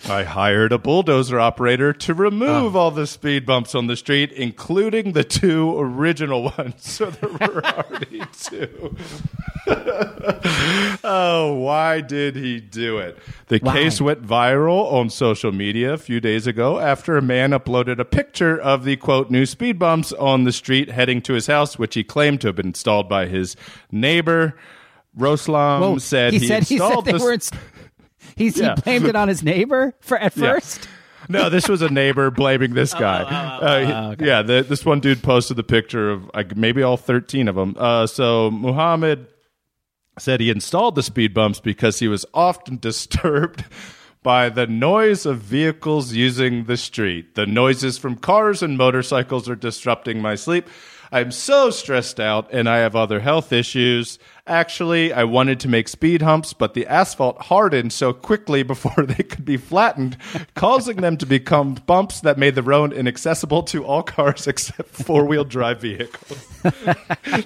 [0.08, 2.80] I hired a bulldozer operator to remove oh.
[2.80, 6.76] all the speed bumps on the street, including the two original ones.
[6.78, 8.96] So there were already two.
[11.04, 13.18] oh, why did he do it?
[13.48, 18.00] The case went viral on social media a few days ago after a man uploaded
[18.00, 21.78] a picture of the quote new speed bumps on the street heading to his house,
[21.78, 23.56] which he claimed to have been installed by his
[23.92, 24.56] neighbor.
[25.18, 27.34] Roslam Whoa, said he, he, said he said installed they the were.
[27.34, 27.56] Inst-
[28.40, 28.74] he's Yeah.
[28.76, 30.54] he blamed it on his neighbor for at Yeah.
[30.54, 30.88] first.
[31.28, 33.22] No, this was a neighbor blaming this guy.
[33.22, 37.48] Uh, he- Yeah, the, this one dude posted the picture of like, maybe all 13
[37.48, 37.76] of them.
[37.78, 39.28] Uh, so Muhammad
[40.18, 43.64] said he installed the speed bumps because he was often disturbed
[44.24, 47.36] by the noise of vehicles using the street.
[47.36, 50.68] The noises from cars and motorcycles are disrupting my sleep.
[51.12, 54.20] I'm so stressed out and I have other health issues.
[54.50, 59.24] Actually, I wanted to make speed humps, but the asphalt hardened so quickly before they
[59.24, 60.18] could be flattened,
[60.56, 65.26] causing them to become bumps that made the road inaccessible to all cars except four
[65.26, 66.48] wheel drive vehicles.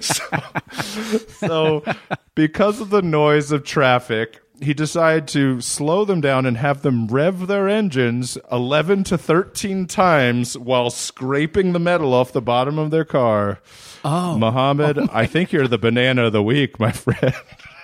[0.00, 0.24] so,
[1.28, 1.84] so,
[2.34, 7.06] because of the noise of traffic, he decided to slow them down and have them
[7.06, 12.90] rev their engines 11 to 13 times while scraping the metal off the bottom of
[12.90, 13.60] their car.
[14.04, 17.34] Oh, Mohammed, I think you're the banana of the week, my friend.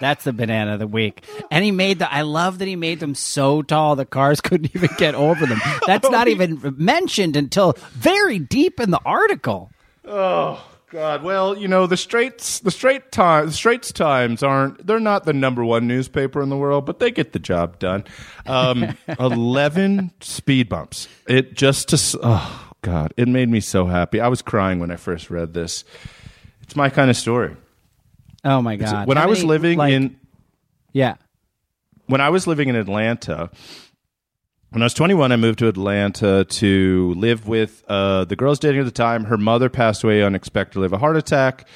[0.01, 1.25] That's the banana of the week.
[1.51, 2.12] And he made the.
[2.12, 5.61] I love that he made them so tall the cars couldn't even get over them.
[5.87, 9.71] That's oh, not even mentioned until very deep in the article.
[10.07, 11.22] Oh God!
[11.22, 14.87] Well, you know the Straits, the Straight Times, Straits Times aren't.
[14.87, 18.05] They're not the number one newspaper in the world, but they get the job done.
[18.46, 21.09] Um, Eleven speed bumps.
[21.29, 22.18] It just to.
[22.22, 23.14] Oh God!
[23.16, 24.20] It made me so happy.
[24.20, 25.85] I was crying when I first read this.
[26.62, 27.57] It's my kind of story.
[28.44, 29.07] Oh my god!
[29.07, 30.18] when How I was many, living like- in
[30.92, 31.14] yeah,
[32.07, 33.50] when I was living in Atlanta,
[34.71, 38.81] when I was 21, I moved to Atlanta to live with uh, the girls dating
[38.81, 39.25] at the time.
[39.25, 41.67] Her mother passed away unexpectedly of a heart attack,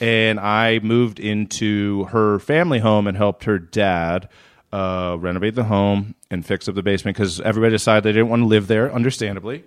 [0.00, 4.30] and I moved into her family home and helped her dad
[4.72, 8.40] uh, renovate the home and fix up the basement because everybody decided they didn't want
[8.40, 9.64] to live there, understandably.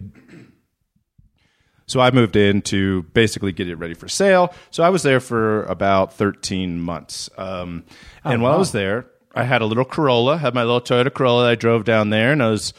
[1.86, 4.54] So I moved in to basically get it ready for sale.
[4.72, 7.30] So I was there for about 13 months.
[7.38, 7.84] Um,
[8.24, 11.50] and while I was there, I had a little Corolla, had my little Toyota Corolla.
[11.50, 12.74] I drove down there and I was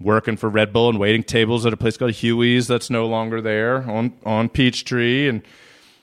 [0.00, 3.40] working for Red Bull and waiting tables at a place called Huey's that's no longer
[3.40, 5.28] there on, on Peachtree.
[5.28, 5.42] And,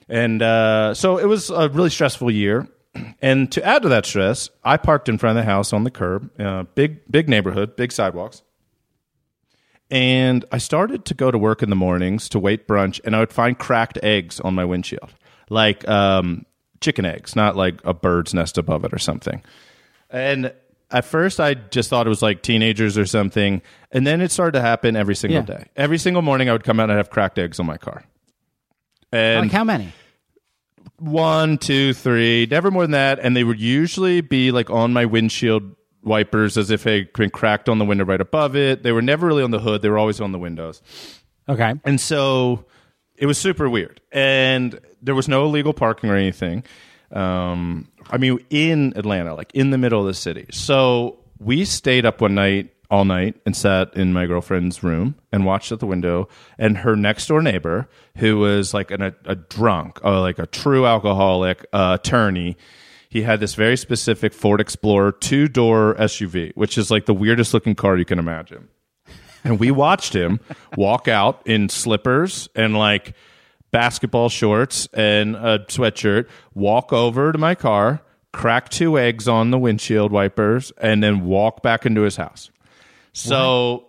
[0.07, 2.67] and uh, so it was a really stressful year.
[3.21, 5.91] And to add to that stress, I parked in front of the house on the
[5.91, 8.41] curb, uh, big, big neighborhood, big sidewalks.
[9.91, 13.19] And I started to go to work in the mornings to wait brunch, and I
[13.19, 15.13] would find cracked eggs on my windshield,
[15.49, 16.45] like um,
[16.81, 19.43] chicken eggs, not like a bird's nest above it or something.
[20.09, 20.53] And
[20.91, 24.53] at first I just thought it was like teenagers or something, and then it started
[24.53, 25.57] to happen every single Yeah.
[25.57, 25.65] day.
[25.75, 28.03] Every single morning I would come out and I'd have cracked eggs on my car.
[29.11, 29.93] And like how many?
[30.97, 33.19] one, two, three, never more than that.
[33.19, 37.29] And they would usually be like on my windshield wipers as if they had been
[37.29, 38.83] cracked on the window right above it.
[38.83, 40.81] They were never really on the hood, they were always on the windows.
[41.47, 41.73] Okay.
[41.85, 42.65] And so
[43.15, 44.01] it was super weird.
[44.11, 46.63] And there was no illegal parking or anything.
[47.11, 50.45] Um, I mean, in Atlanta, like in the middle of the city.
[50.51, 55.45] So we stayed up one night, all night, and sat in my girlfriend's room and
[55.45, 56.27] watched out the window.
[56.57, 60.47] And her next door neighbor, who was like an, a, a drunk, uh, like a
[60.47, 62.57] true alcoholic uh, attorney,
[63.09, 67.53] he had this very specific Ford Explorer two door SUV, which is like the weirdest
[67.53, 68.69] looking car you can imagine
[69.43, 70.39] and we watched him
[70.75, 73.13] walk out in slippers and like
[73.71, 78.01] basketball shorts and a sweatshirt, walk over to my car,
[78.33, 82.51] crack two eggs on the windshield wipers, and then walk back into his house.
[83.13, 83.87] So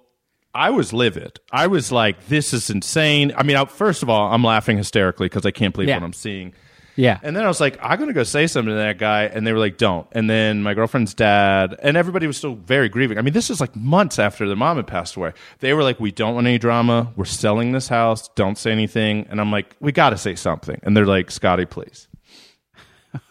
[0.54, 1.38] I was livid.
[1.52, 3.32] I was like, this is insane.
[3.36, 5.96] I mean, I, first of all, I'm laughing hysterically because I can't believe Yeah.
[5.96, 6.54] what I'm seeing.
[6.96, 7.18] Yeah.
[7.22, 9.24] And then I was like, I'm going to go say something to that guy.
[9.24, 10.07] And they were like, don't.
[10.12, 13.18] And then my girlfriend's dad, and everybody was still very grieving.
[13.18, 15.33] I mean, this is like months after their mom had passed away.
[15.61, 17.12] They were like, we don't want any drama.
[17.16, 18.29] We're selling this house.
[18.35, 19.26] Don't say anything.
[19.31, 20.79] And I'm like, we got to say something.
[20.83, 22.09] And they're like, Scotty, please.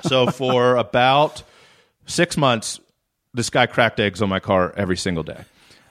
[0.01, 1.43] so for about
[2.05, 2.79] six months,
[3.33, 5.43] this guy cracked eggs on my car every single day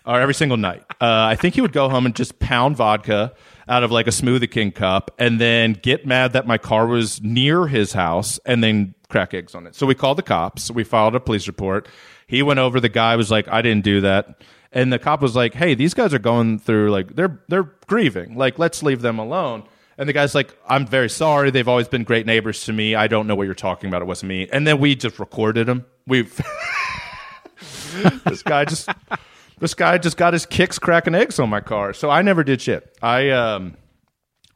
[0.04, 0.82] or every single night.
[1.00, 3.34] Uh, I think he would go home and just pound vodka
[3.68, 7.22] out of like a Smoothie King cup and then get mad that my car was
[7.22, 9.74] near his house and then crack eggs on it.
[9.74, 10.70] So we called the cops.
[10.70, 11.88] We filed a police report.
[12.26, 12.80] He went over.
[12.80, 14.42] The guy was like, I didn't do that.
[14.72, 18.36] And the cop was like, Hey, these guys are going through like they're they're grieving.
[18.36, 19.64] Like, let's leave them alone.
[19.96, 21.50] And the guy's like, I'm very sorry.
[21.50, 22.94] They've always been great neighbors to me.
[22.94, 24.00] I don't know what you're talking about.
[24.00, 24.48] It wasn't me.
[24.52, 25.86] And then we just recorded him.
[26.06, 26.40] We've
[28.24, 28.88] this guy just
[29.60, 31.92] this guy just got his kicks cracking eggs on my car.
[31.92, 32.96] So I never did shit.
[33.02, 33.76] I um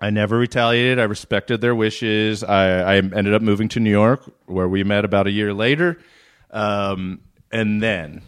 [0.02, 0.98] I never retaliated.
[0.98, 2.42] I respected their wishes.
[2.42, 5.98] I, I ended up moving to New York, where we met about a year later.
[6.50, 7.20] Um,
[7.52, 8.22] and then,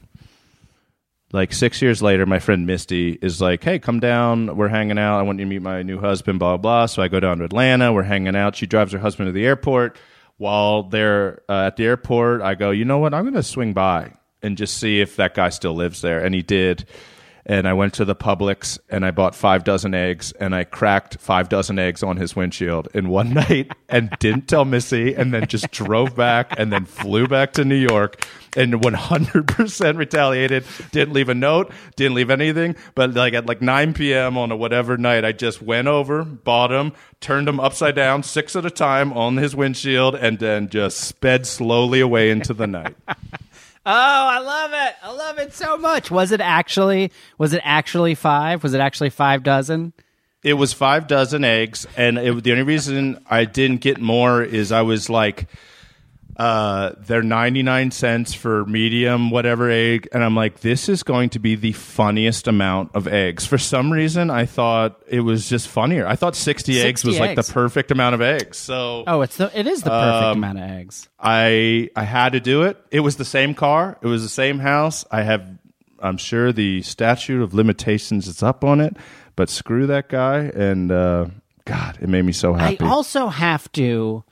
[1.32, 4.56] like six years later, my friend Misty is like, "Hey, come down.
[4.56, 5.18] We're hanging out.
[5.18, 6.86] I want you to meet my new husband." Blah blah.
[6.86, 7.92] So I go down to Atlanta.
[7.92, 8.54] We're hanging out.
[8.54, 9.98] She drives her husband to the airport.
[10.36, 13.14] While they're uh, at the airport, I go, "You know what?
[13.14, 14.12] I'm going to swing by
[14.44, 16.84] and just see if that guy still lives there." And he did
[17.46, 21.18] and I went to the Publix and I bought five dozen eggs and I cracked
[21.20, 25.46] five dozen eggs on his windshield in one night and didn't tell Missy and then
[25.46, 28.26] just drove back and then flew back to New York
[28.56, 30.64] and 100% retaliated.
[30.92, 34.38] Didn't leave a note, didn't leave anything, but like at like 9 p.m.
[34.38, 38.56] on a whatever night, I just went over, bought them, turned them upside down six
[38.56, 42.96] at a time on his windshield and then just sped slowly away into the night.
[43.86, 44.94] Oh, I love it.
[45.02, 46.10] I love it so much.
[46.10, 48.62] Was it actually was it actually 5?
[48.62, 49.92] Was it actually 5 dozen?
[50.42, 54.72] It was five dozen eggs, and it, the only reason I didn't get more is
[54.72, 55.46] I was like,
[56.36, 61.30] uh, they're ninety nine cents for medium whatever egg, and I'm like, this is going
[61.30, 63.46] to be the funniest amount of eggs.
[63.46, 66.06] For some reason, I thought it was just funnier.
[66.06, 68.58] I thought sixty, eggs 60 was like the perfect amount of eggs.
[68.58, 71.08] So Oh, it's the it is the perfect Um, amount of eggs.
[71.20, 72.76] I I had to do it.
[72.90, 73.98] It was the same car.
[74.02, 75.04] It was the same house.
[75.10, 75.48] I have
[76.00, 78.96] I'm sure the statute of limitations is up on it,
[79.36, 81.26] but screw that guy and uh
[81.66, 82.78] God, it made me so happy.
[82.80, 84.22] I also have to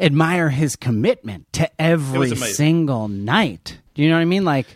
[0.00, 3.78] admire his commitment to every single night.
[3.94, 4.44] Do you know what I mean?
[4.44, 4.66] Like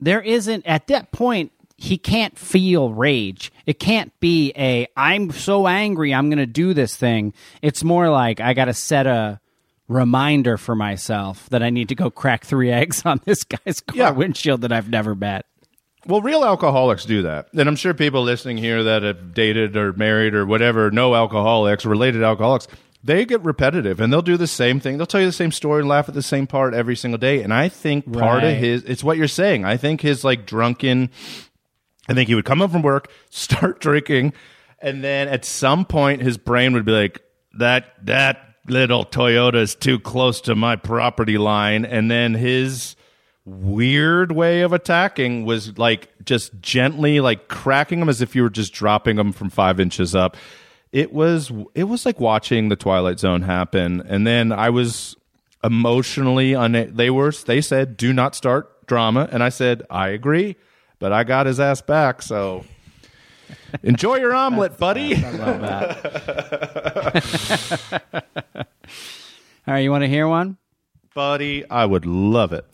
[0.00, 3.52] there isn't at that point he can't feel rage.
[3.66, 7.34] It can't be a I'm so angry I'm going to do this thing.
[7.62, 9.40] It's more like I got to set a
[9.88, 13.96] reminder for myself that I need to go crack 3 eggs on this guy's car
[13.96, 14.10] Yeah.
[14.10, 15.46] windshield that I've never met.
[16.06, 17.48] Well, real alcoholics do that.
[17.54, 21.84] And I'm sure people listening here that have dated or married or whatever, no alcoholics,
[21.86, 22.66] related alcoholics,
[23.06, 24.96] they get repetitive and they'll do the same thing.
[24.96, 27.42] They'll tell you the same story and laugh at the same part every single day.
[27.42, 28.52] And I think part Right.
[28.54, 29.64] of his, it's what you're saying.
[29.66, 31.10] I think his like drunken,
[32.08, 34.32] I think he would come home from work, start drinking,
[34.80, 37.20] and then at some point his brain would be like,
[37.58, 38.38] that, that
[38.68, 41.84] little Toyota is too close to my property line.
[41.84, 42.96] And then his,
[43.46, 48.48] weird way of attacking was like just gently like cracking them as if you were
[48.48, 50.34] just dropping them from five inches up
[50.94, 55.16] it was it was like watching the twilight zone happen and then i was
[55.64, 60.54] emotionally un- they were they said do not start drama and i said i agree
[61.00, 62.64] but i got his ass back so
[63.82, 66.04] enjoy your omelet buddy I love that.
[69.66, 70.56] All right, you want to hear one?
[71.14, 72.64] buddy i would love it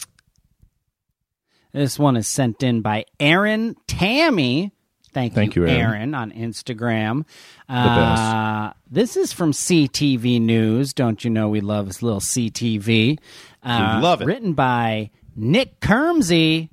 [1.73, 4.73] This one is sent in by Aaron Tammy.
[5.13, 5.81] Thank, Thank you, Aaron.
[5.81, 7.25] Aaron, on Instagram.
[7.69, 10.93] Uh, this is from CTV News.
[10.93, 13.19] Don't you know we love this little CTV?
[13.63, 14.27] Uh, love it.
[14.27, 16.71] Written by Nick Kermsey.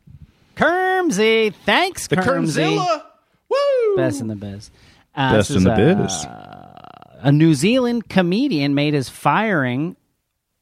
[0.55, 1.51] Kermsey.
[1.65, 2.77] Thanks, The Kermsey.
[2.77, 3.95] Woo!
[3.95, 4.69] Best in the biz.
[5.15, 7.21] Uh, Best in the is, uh, biz.
[7.23, 9.95] a New Zealand comedian made his firing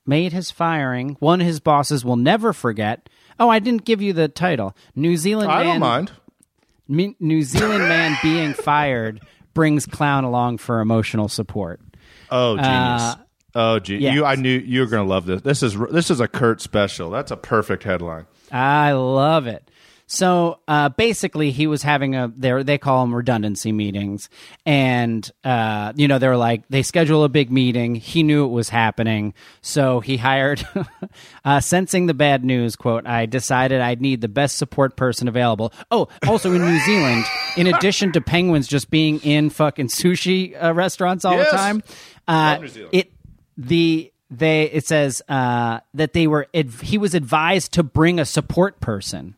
[0.08, 3.10] made his firing one his bosses will never forget.
[3.40, 4.76] Oh, I didn't give you the title.
[4.96, 6.12] New Zealand I man don't mind.
[6.88, 9.22] New Zealand man being fired
[9.54, 11.80] brings clown along for emotional support.
[12.30, 12.70] Oh, genius.
[12.72, 13.16] Uh,
[13.56, 14.04] oh, genius.
[14.04, 14.16] yes.
[14.16, 15.42] You, I knew you were going to love this.
[15.42, 17.10] This is this is a Kurt special.
[17.10, 18.26] That's a perfect headline.
[18.52, 19.70] I love it.
[20.08, 24.30] So uh, basically, he was having a they they call them redundancy meetings,
[24.64, 27.96] and uh, you know they're like they schedule a big meeting.
[27.96, 30.66] He knew it was happening, so he hired.
[31.46, 35.74] uh, sensing the bad news, quote: "I decided I'd need the best support person available."
[35.90, 37.26] Oh, also in New Zealand,
[37.58, 41.50] in addition to penguins just being in fucking sushi uh, restaurants all Yes.
[41.50, 41.84] the time,
[42.28, 42.60] uh,
[42.92, 43.12] it
[43.58, 48.26] the they it says uh, that they were adv- he was advised to bring a
[48.26, 49.34] support person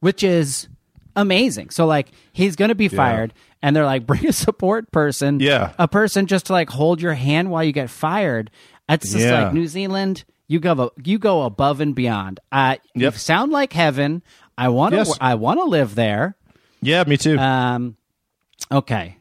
[0.00, 0.68] which is
[1.16, 3.32] amazing so like he's gonna be fired
[3.62, 5.72] and they're like bring a support person Yeah.
[5.78, 8.50] a person just to like hold your hand while you get fired
[8.88, 9.44] it's just Yeah.
[9.44, 14.22] like new zealand you go you go above and beyond uh you sound like heaven
[14.56, 15.16] i want to Yes.
[15.20, 16.36] i want to live there
[16.80, 17.36] Yeah, me too.
[17.38, 17.96] um,
[18.72, 19.16] okay.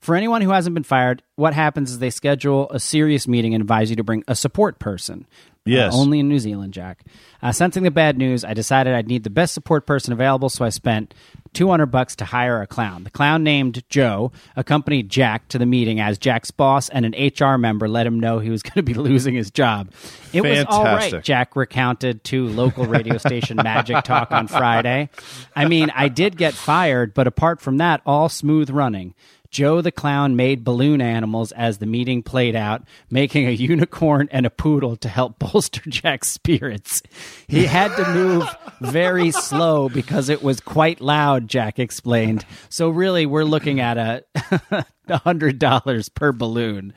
[0.00, 3.60] For anyone who hasn't been fired, what happens is they schedule a serious meeting and
[3.62, 5.26] advise you to bring a support person.
[5.30, 5.34] Uh,
[5.70, 5.92] Yes.
[5.94, 7.04] only in New Zealand, Jack.
[7.42, 10.64] Uh, sensing the bad news, I decided I'd need the best support person available, so
[10.64, 11.12] I spent
[11.52, 13.04] 200 bucks to hire a clown.
[13.04, 17.58] The clown named Joe accompanied Jack to the meeting as Jack's boss and an HR
[17.58, 19.92] member let him know he was going to be losing his job.
[20.32, 25.10] It was all right, Jack recounted to local radio station Magic Talk on Friday.
[25.54, 29.14] I mean, I did get fired, but apart from that, all smooth running.
[29.50, 34.44] Joe the clown made balloon animals as the meeting played out, making a unicorn and
[34.46, 37.02] a poodle to help bolster Jack's spirits.
[37.46, 38.44] He had to move
[38.80, 42.44] very slow because it was quite loud, Jack explained.
[42.68, 46.92] So really, we're looking at a hundred dollars per balloon.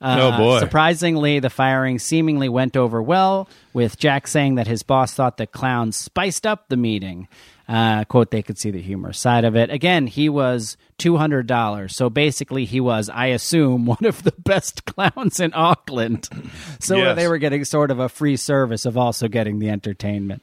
[0.00, 0.58] Uh, Oh, boy.
[0.58, 5.46] Surprisingly, the firing seemingly went over well, with Jack saying that his boss thought the
[5.46, 7.28] clown spiced up the meeting.
[7.72, 9.70] Uh, quote, they could see the humor side of it.
[9.70, 11.90] Again, he was $200.
[11.90, 16.28] So basically, he was, I assume, one of the best clowns in Auckland.
[16.80, 17.16] So Yes.
[17.16, 20.42] they were getting sort of a free service of also getting the entertainment.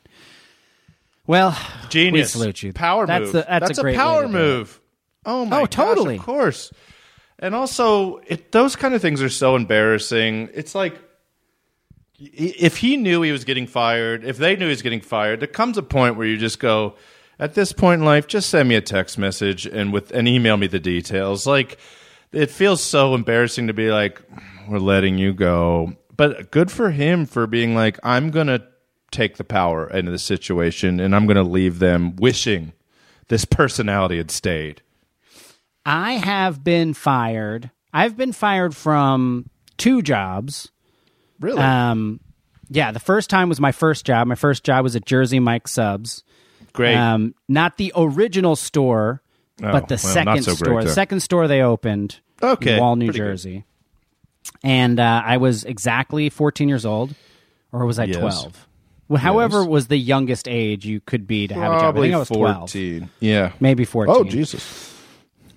[1.27, 1.55] Well,
[1.89, 2.33] Genius.
[2.33, 2.73] we salute you.
[2.73, 3.31] Power that's move.
[3.33, 4.37] The, that's, a great way power to do it.
[4.39, 4.81] move.
[5.25, 6.15] Oh my Oh, gosh, totally.
[6.17, 6.71] of course.
[7.37, 10.49] And also, it, those kind of things are so embarrassing.
[10.53, 10.95] It's like
[12.17, 15.47] if he knew he was getting fired, if they knew he was getting fired, there
[15.47, 16.95] comes a point where you just go,
[17.39, 20.57] at this point in life, just send me a text message and with and email
[20.57, 21.47] me the details.
[21.47, 21.79] Like
[22.31, 24.21] it feels so embarrassing to be like,
[24.67, 25.93] we're letting you go.
[26.15, 28.67] But good for him for being like, I'm gonna
[29.11, 32.73] take the power into the situation and I'm gonna leave them wishing
[33.29, 34.81] this personality had stayed.
[35.85, 37.71] I have been fired.
[37.93, 40.71] I've been fired from two jobs.
[41.39, 41.61] Really?
[41.61, 42.19] Um,
[42.69, 44.27] yeah, the first time was my first job.
[44.27, 46.23] My first job was at Jersey Mike Subs.
[46.73, 46.95] Great.
[46.95, 49.21] Um, not the original store,
[49.61, 50.83] Oh, but the well, second so store.
[50.83, 52.19] The second store they opened.
[52.41, 53.25] Okay, in Wall, New pretty good.
[53.25, 53.65] Jersey.
[54.63, 57.13] And uh, I was exactly 14 years old,
[57.71, 58.17] or was I Yes.
[58.17, 58.67] 12?
[59.09, 59.67] Well, however, Yes.
[59.67, 61.97] was the youngest age you could be to have a job.
[61.97, 63.09] I think I was 12, 14.
[63.19, 63.51] Yeah.
[63.59, 64.15] maybe 14.
[64.15, 64.93] Oh, Jesus.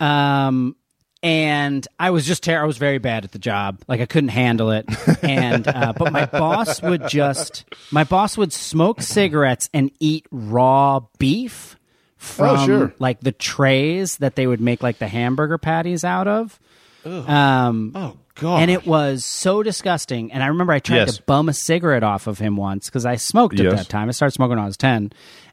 [0.00, 0.74] Um,
[1.22, 2.64] and I was just terrible.
[2.64, 3.80] I was very bad at the job.
[3.88, 4.86] Like I couldn't handle it.
[5.22, 11.00] And uh, but my boss would just my boss would smoke cigarettes and eat raw
[11.18, 11.76] beef
[12.16, 12.94] from Oh, sure.
[12.98, 16.58] like the trays that they would make like the hamburger patties out of.
[17.04, 18.62] Um, Oh, God.
[18.62, 20.32] and it was so disgusting.
[20.32, 21.16] And I remember I tried Yes.
[21.16, 23.74] to bum a cigarette off of him once because I smoked at Yes.
[23.74, 24.08] that time.
[24.08, 25.12] I started smoking when I was 10.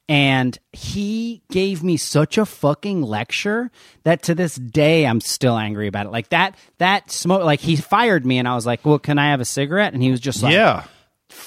[0.10, 3.70] And he gave me such a fucking lecture
[4.04, 6.12] that to this day I'm still angry about it.
[6.12, 9.30] Like that, that smoke, like he fired me and I was like, well, can I
[9.30, 9.94] have a cigarette?
[9.94, 10.86] And he was just like, yeah.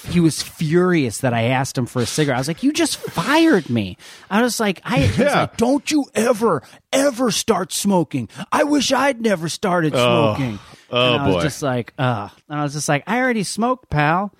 [0.07, 2.37] he was furious that I asked him for a cigarette.
[2.37, 3.97] I was like, "You just fired me."
[4.29, 5.41] I was like, "I was Yeah.
[5.41, 8.29] like, don't you ever, ever start smoking?
[8.49, 10.57] I wish I'd never started smoking."
[10.89, 11.41] Oh, and I was boy.
[11.41, 14.33] just like, "Ugh," and I was just like, "I already smoked, pal."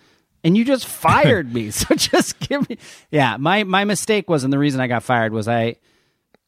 [0.43, 2.77] And you just fired me, so just give me.
[3.11, 5.75] Yeah, my my mistake was, and the reason I got fired was I.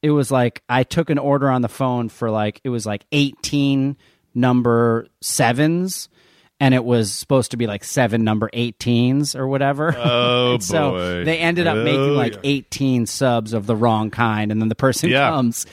[0.01, 3.05] It was like I took an order on the phone for like it was like
[3.11, 3.97] eighteen
[4.35, 6.09] number sevens,
[6.59, 9.93] and it was supposed to be like seven number 18s or whatever.
[9.97, 12.39] Oh, And so they ended up Oh, making like yeah.
[12.43, 15.29] 18 subs of the wrong kind, and then the person Yeah.
[15.29, 15.65] comes,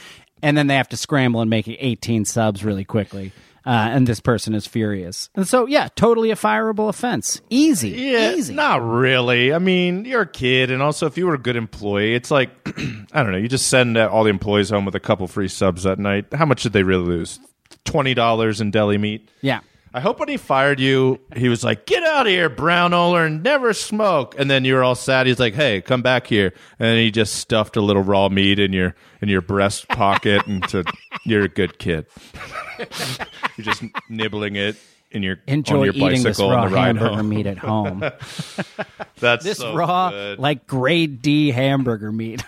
[0.42, 3.32] and then they have to scramble and make 18 subs really quickly.
[3.64, 5.30] Uh, and this person is furious.
[5.34, 7.40] And so, yeah, totally a fireable offense.
[7.50, 7.90] Easy.
[7.90, 8.54] Yeah, Easy.
[8.54, 9.52] not really.
[9.52, 12.50] I mean, you're a kid, and also if you were a good employee, it's like
[13.12, 13.38] I don't know.
[13.38, 16.26] You just send uh, all the employees home with a couple free subs that night.
[16.32, 17.38] How much did they really lose?
[17.84, 19.28] Twenty dollars in deli meat.
[19.40, 19.60] Yeah.
[19.94, 23.26] I hope when he fired you, he was like, "Get out of here, brown Oler,
[23.26, 25.26] and never smoke." And then you were all sad.
[25.26, 28.58] He's like, "Hey, come back here," and then he just stuffed a little raw meat
[28.58, 30.84] in your in your breast pocket, and to
[31.24, 32.06] you're a good kid.
[32.78, 34.76] you're just nibbling it
[35.10, 37.28] in your Enjoy on your eating this raw on the ride hamburger home.
[37.28, 38.00] meat at home.
[39.18, 40.38] That's this so raw, good.
[40.38, 42.42] like grade D hamburger meat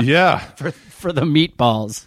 [0.00, 0.38] yeah.
[0.38, 2.06] for for the meatballs.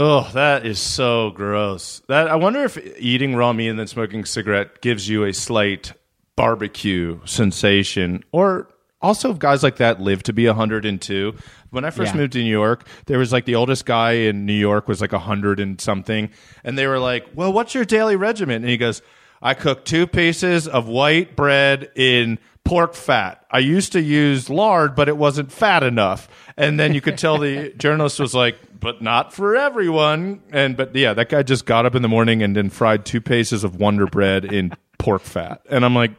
[0.00, 2.02] Oh, that is so gross.
[2.08, 5.32] That I wonder if eating raw meat and then smoking a cigarette gives you a
[5.32, 5.92] slight
[6.36, 8.68] barbecue sensation, or
[9.02, 11.34] also if guys like that live to be 102.
[11.70, 12.20] When I first Yeah.
[12.20, 15.12] moved to New York, there was like the oldest guy in New York was like
[15.12, 16.30] 100 and something,
[16.62, 19.02] and they were like, "Well, what's your daily regimen?" And he goes,
[19.42, 22.38] "I cook two pieces of white bread in."
[22.68, 23.44] Pork fat.
[23.50, 26.28] I used to use lard, but it wasn't fat enough.
[26.56, 30.42] And then you could tell the journalist was like, but not for everyone.
[30.52, 33.20] And but yeah, that guy just got up in the morning and then fried two
[33.22, 35.62] pieces of Wonder Bread in pork fat.
[35.70, 36.10] And I'm like,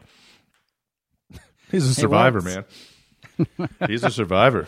[1.70, 2.64] he's a survivor, man.
[3.86, 4.66] He's a survivor.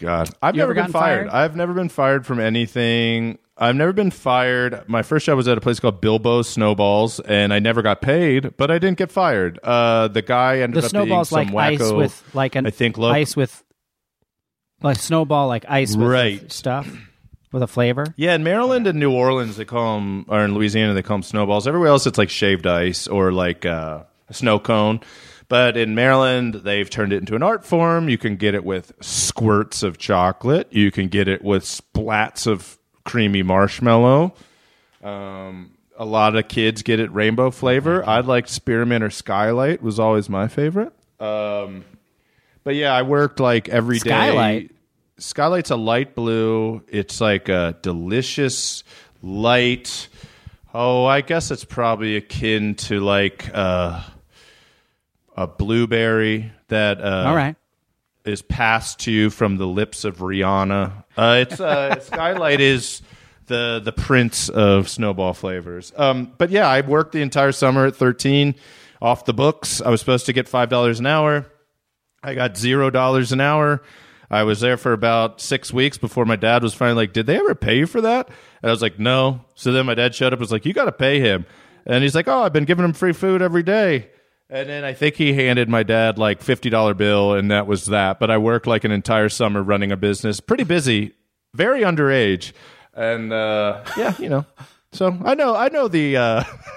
[0.00, 1.30] God, I've You never ever been fired.
[1.30, 1.44] fired?
[1.44, 3.38] I've never been fired from anything.
[3.56, 4.82] I've never been fired.
[4.88, 8.56] My first job was at a place called Bilbo's Snowballs, and I never got paid,
[8.56, 9.60] but I didn't get fired.
[9.62, 12.66] Uh, the guy ended The up being snowball's some like ice wacko- with like an
[12.66, 13.62] I think lo- ice with
[14.82, 16.50] like snowball like ice with Right.
[16.52, 16.88] stuff
[17.52, 18.06] with a flavor.
[18.16, 21.22] Yeah, in Maryland and New Orleans, they call them, or in Louisiana, they call them
[21.22, 21.68] snowballs.
[21.68, 25.00] Everywhere else, it's like shaved ice or like uh, a snow cone.
[25.46, 28.08] But in Maryland, they've turned it into an art form.
[28.08, 30.66] You can get it with squirts of chocolate.
[30.72, 34.34] You can get it with splats of creamy marshmallow.
[35.02, 38.04] Um, a lot of kids get it rainbow flavor.
[38.06, 40.92] I liked spearmint or skylight was always my favorite.
[41.20, 41.84] Um,
[42.64, 44.10] but yeah, I worked like every day.
[44.10, 44.70] Skylight?
[45.18, 46.82] Skylight's a light blue.
[46.88, 48.82] It's like a delicious
[49.22, 50.08] light.
[50.72, 54.02] Oh, I guess it's probably akin to like uh,
[55.36, 57.54] a blueberry that uh, All right.
[58.24, 61.04] Is passed to you from the lips of Rihanna.
[61.16, 63.02] Uh, it's uh, Skylight is
[63.46, 65.92] the the prince of snowball flavors.
[65.96, 68.54] Um, but yeah, I worked the entire summer at 13
[69.02, 69.80] off the books.
[69.80, 71.46] I was supposed to get five dollars an hour.
[72.22, 73.82] I got zero dollars an hour.
[74.30, 77.36] I was there for about six weeks before my dad was finally like, "Did they
[77.36, 78.28] ever pay you for that?"
[78.62, 80.72] And I was like, "No." So then my dad showed up, and was like, "You
[80.72, 81.44] got to pay him,"
[81.84, 84.08] and he's like, "Oh, I've been giving him free food every day."
[84.50, 87.86] And then I think he handed my dad like fifty dollar bill, and that was
[87.86, 88.18] that.
[88.20, 91.14] But I worked like an entire summer running a business, pretty busy,
[91.54, 92.52] very underage,
[92.92, 94.44] and uh, yeah, you know.
[94.92, 96.44] So I know, I know the, uh,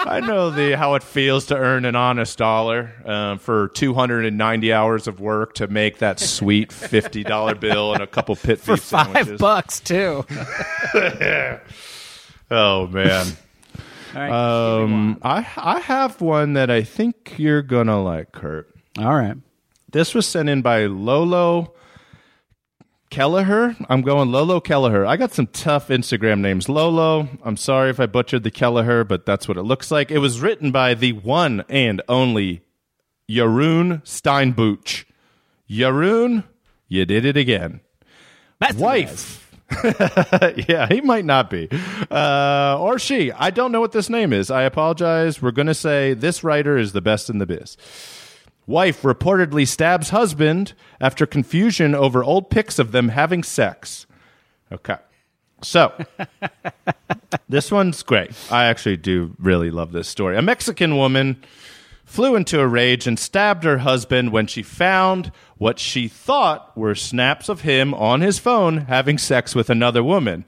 [0.00, 4.26] I know the how it feels to earn an honest dollar uh, for two hundred
[4.26, 8.36] and ninety hours of work to make that sweet fifty dollar bill and a couple
[8.36, 9.40] pit For five sandwiches.
[9.40, 10.26] bucks too.
[12.50, 13.26] Oh man.
[14.14, 14.30] All right.
[14.82, 18.72] Um, I I have one that I think you're gonna like, Kurt.
[18.98, 19.36] All right.
[19.90, 21.74] This was sent in by Lolo
[23.10, 23.76] Kelleher.
[23.90, 25.04] I'm going Lolo Kelleher.
[25.04, 26.68] I got some tough Instagram names.
[26.68, 30.10] Lolo, I'm sorry if I butchered the Kelleher, but that's what it looks like.
[30.10, 32.62] It was written by the one and only
[33.30, 35.04] Yaron Steinbuch.
[35.68, 36.44] Yaron,
[36.88, 37.80] you did it again.
[38.58, 39.51] That's Wife.
[40.68, 41.68] yeah, he might not be.
[42.10, 43.32] Uh, or she.
[43.32, 44.50] I don't know what this name is.
[44.50, 45.40] I apologize.
[45.40, 47.76] We're going to say this writer is the best in the biz.
[48.66, 54.06] Wife reportedly stabs husband after confusion over old pics of them having sex.
[54.70, 54.96] Okay.
[55.62, 55.92] So,
[57.48, 58.30] this one's great.
[58.50, 60.36] I actually do really love this story.
[60.36, 61.42] A Mexican woman
[62.12, 66.94] flew into a rage and stabbed her husband when she found what she thought were
[66.94, 70.44] snaps of him on his phone having sex with another woman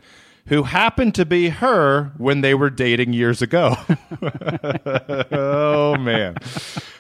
[0.48, 3.74] who happened to be her when they were dating years ago.
[5.32, 6.36] oh, man.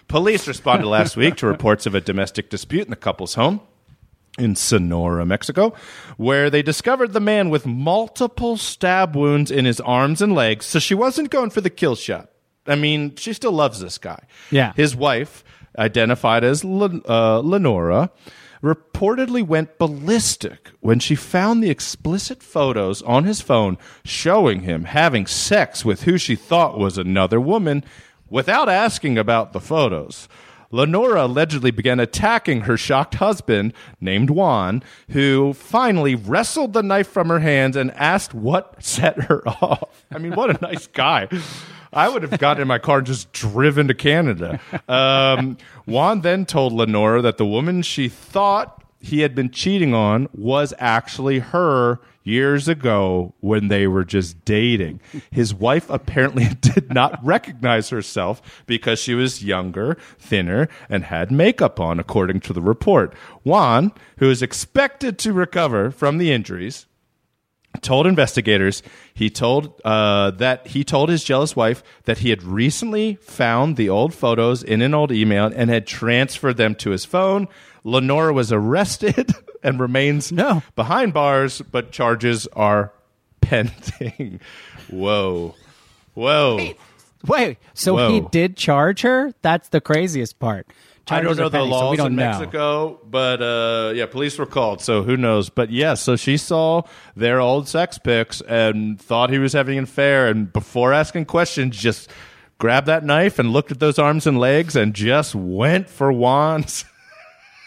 [0.08, 3.60] Police responded last week to reports of a domestic dispute in the couple's home
[4.38, 5.74] in Sonora, Mexico,
[6.16, 10.64] where they discovered the man with multiple stab wounds in his arms and legs.
[10.64, 12.30] So she wasn't going for the kill shot.
[12.66, 14.20] I mean, she still loves this guy.
[14.50, 14.72] Yeah.
[14.74, 15.44] His wife,
[15.78, 18.10] identified as Len- uh, Lenora,
[18.62, 25.26] reportedly went ballistic when she found the explicit photos on his phone showing him having
[25.26, 27.84] sex with who she thought was another woman
[28.30, 30.28] without asking about the photos.
[30.70, 37.28] Lenora allegedly began attacking her shocked husband, named Juan, who finally wrestled the knife from
[37.28, 40.04] her hands and asked what set her off.
[40.12, 41.28] I mean, what a nice guy.
[41.94, 44.60] I would have gotten in my car and just driven to Canada.
[44.88, 50.28] Um, Juan then told Lenora that the woman she thought he had been cheating on
[50.32, 55.00] was actually her years ago when they were just dating.
[55.30, 61.78] His wife apparently did not recognize herself because she was younger, thinner, and had makeup
[61.78, 63.14] on, according to the report.
[63.42, 66.86] Juan, who is expected to recover from the injuries,
[67.80, 73.16] told investigators he told uh, that he told his jealous wife that he had recently
[73.16, 77.48] found the old photos in an old email and had transferred them to his phone.
[77.82, 80.62] Lenora was arrested and remains No.
[80.76, 82.92] behind bars, but charges are
[83.40, 84.40] pending.
[84.90, 85.54] Whoa,
[86.14, 86.74] whoa!
[87.26, 88.08] Wait, so Whoa.
[88.10, 89.32] he did charge her?
[89.42, 90.66] That's the craziest part.
[91.10, 92.30] I don't know the so laws don't in know.
[92.30, 95.50] Mexico, but uh, yeah, police were called, so who knows?
[95.50, 96.82] But yes, so she saw
[97.14, 101.76] their old sex pics and thought he was having an affair, and before asking questions,
[101.76, 102.10] just
[102.58, 106.84] grabbed that knife and looked at those arms and legs and just went for wands.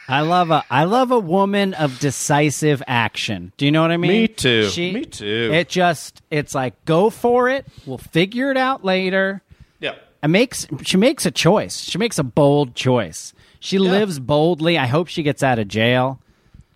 [0.10, 3.52] I love a I love a woman of decisive action.
[3.58, 4.12] Do you know what I mean?
[4.12, 4.72] Me too.
[4.78, 5.52] Me too.
[5.54, 7.66] It just it's like go for it.
[7.86, 9.42] We'll figure it out later.
[10.22, 10.26] Yeah.
[10.26, 11.80] It makes she makes a choice.
[11.80, 13.34] She makes a bold choice.
[13.60, 14.78] She lives boldly.
[14.78, 16.20] I hope she gets out of jail.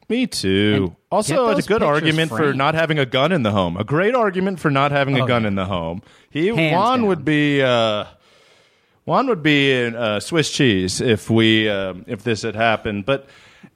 [0.09, 0.73] Me too.
[0.87, 3.77] And Also, it's a good argument for not having a gun in the home.
[3.77, 5.47] A great argument for not having a Oh, gun yeah.
[5.49, 6.01] in the home.
[6.29, 7.07] He Hands Juan down.
[7.07, 8.05] would be uh,
[9.05, 13.05] Juan would be in uh, Swiss cheese if we um, if this had happened.
[13.05, 13.27] But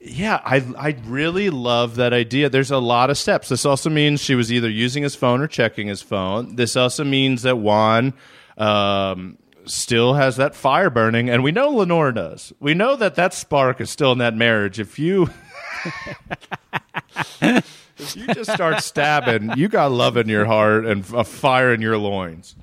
[0.02, 2.50] yeah, I I really love that idea.
[2.50, 3.50] There's a lot of steps.
[3.50, 6.56] This also means she was either using his phone or checking his phone.
[6.56, 8.14] This also means that Juan.
[8.58, 12.54] Um, Still has that fire burning, and we know Lenore does.
[12.60, 14.80] We know that that spark is still in that marriage.
[14.80, 15.30] If you
[17.42, 21.82] if you just start stabbing, you got love in your heart and a fire in
[21.82, 22.56] your loins.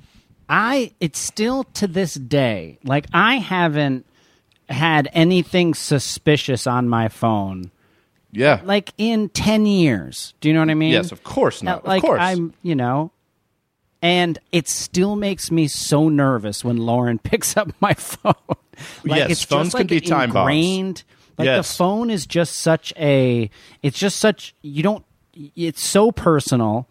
[0.48, 4.04] I it's still to this day like I haven't
[4.68, 7.70] had anything suspicious on my phone
[8.32, 8.60] Yeah.
[8.64, 10.34] like in 10 years.
[10.40, 10.92] Do you know what I mean?
[10.92, 11.86] yes, of course not.
[11.86, 12.20] Like of course.
[12.20, 13.12] I'm, you know,
[14.02, 18.34] and it still makes me so nervous when Lauren picks up my phone.
[19.04, 21.04] like Yes, it's phones just can like be time bombs.
[21.38, 21.70] Like Yes.
[21.70, 23.48] the phone is just such a.
[23.82, 25.04] It's just such you don't.
[25.56, 26.88] It's so personal,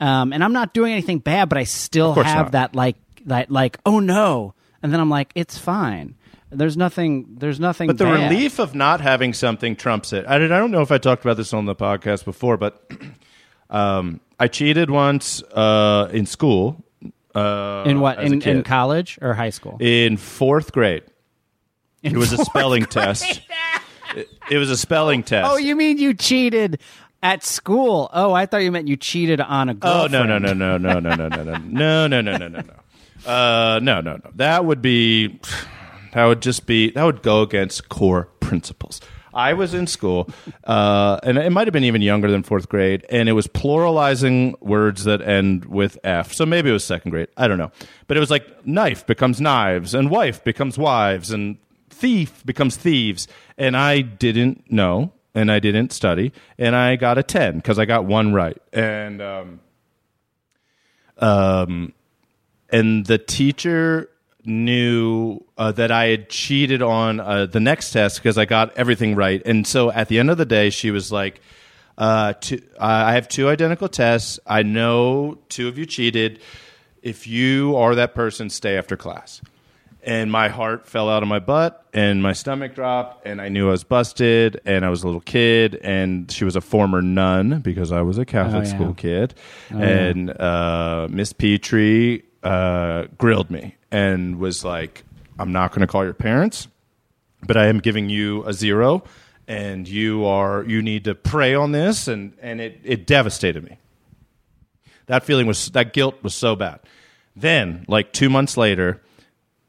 [0.00, 2.52] um, and I'm not doing anything bad, but I still have not.
[2.52, 2.96] that like
[3.26, 6.14] that like oh no, and then I'm like it's fine.
[6.50, 7.36] There's nothing.
[7.38, 7.86] There's nothing.
[7.88, 8.30] But the bad.
[8.30, 10.24] relief of not having something trumps it.
[10.26, 12.82] I, I don't know if I talked about this on the podcast before, but
[13.72, 16.84] um, I cheated once uh, in school.
[17.34, 19.76] Uh, in what in, in college or high school.
[19.80, 21.02] in fourth grade.
[22.02, 22.90] In It was a spelling grade.
[22.90, 23.40] test.
[24.14, 25.50] It, it was a spelling test.
[25.50, 26.80] Oh, you mean you cheated
[27.22, 28.10] at school?
[28.12, 30.12] Oh, I thought you meant you cheated on a Oh girlfriend.
[30.12, 33.30] no no no no no no no no no no no no no no no.
[33.30, 34.30] Uh, no no no.
[34.34, 35.40] That would be.
[36.12, 36.90] That would just be.
[36.90, 39.00] That would go against core principles.
[39.34, 40.28] I was in school,
[40.64, 44.60] uh, and it might have been even younger than fourth grade, and it was pluralizing
[44.60, 46.32] words that end with F.
[46.32, 47.28] So maybe it was second grade.
[47.36, 47.72] I don't know,
[48.06, 51.56] but it was like knife becomes knives, and wife becomes wives, and
[51.90, 53.28] thief becomes thieves.
[53.56, 57.84] And I didn't know, and I didn't study, and I got a ten because I
[57.84, 59.60] got one right, and um,
[61.18, 61.92] um,
[62.70, 64.08] and the teacher
[64.44, 69.14] knew uh, that I had cheated on uh, the next test because I got everything
[69.14, 69.42] right.
[69.44, 71.40] And so at the end of the day, she was like,
[71.98, 74.40] uh, two, I have two identical tests.
[74.46, 76.40] I know two of you cheated.
[77.02, 79.40] If you are that person, stay after class.
[80.04, 83.68] And my heart fell out of my butt and my stomach dropped and I knew
[83.68, 87.60] I was busted and I was a little kid and she was a former nun
[87.60, 88.74] because I was a Catholic Oh, yeah.
[88.74, 89.34] school kid.
[89.70, 95.04] and uh, Miss Petrie uh, grilled me and was like,
[95.38, 96.68] I'm not going to call your parents,
[97.46, 99.04] but I am giving you a zero
[99.48, 103.78] and you are you need to pray on this and, and it, it devastated me.
[105.06, 106.80] That feeling was that guilt was so bad.
[107.34, 109.02] Then, like two months later,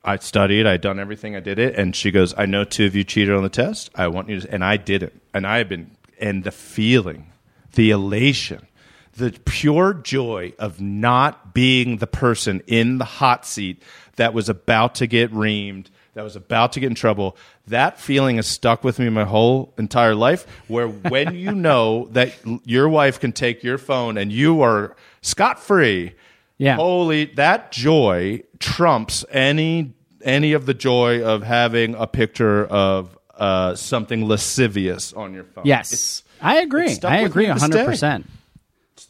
[0.03, 2.95] I studied, I'd done everything, I did it, and she goes, I know two of
[2.95, 3.89] you cheated on the test.
[3.95, 5.21] I want you to and I didn't.
[5.33, 7.31] And I have been and the feeling,
[7.73, 8.67] the elation,
[9.15, 13.81] the pure joy of not being the person in the hot seat
[14.15, 17.35] that was about to get reamed, that was about to get in trouble.
[17.67, 20.45] That feeling has stuck with me my whole entire life.
[20.67, 22.33] Where when you know that
[22.65, 26.13] your wife can take your phone and you are scot free,
[26.57, 26.75] Yeah.
[26.75, 29.93] holy that joy trumps any
[30.23, 35.65] any of the joy of having a picture of uh, something lascivious on your phone.
[35.65, 36.97] Yes, It's I agree.
[37.03, 38.29] I agree hundred percent.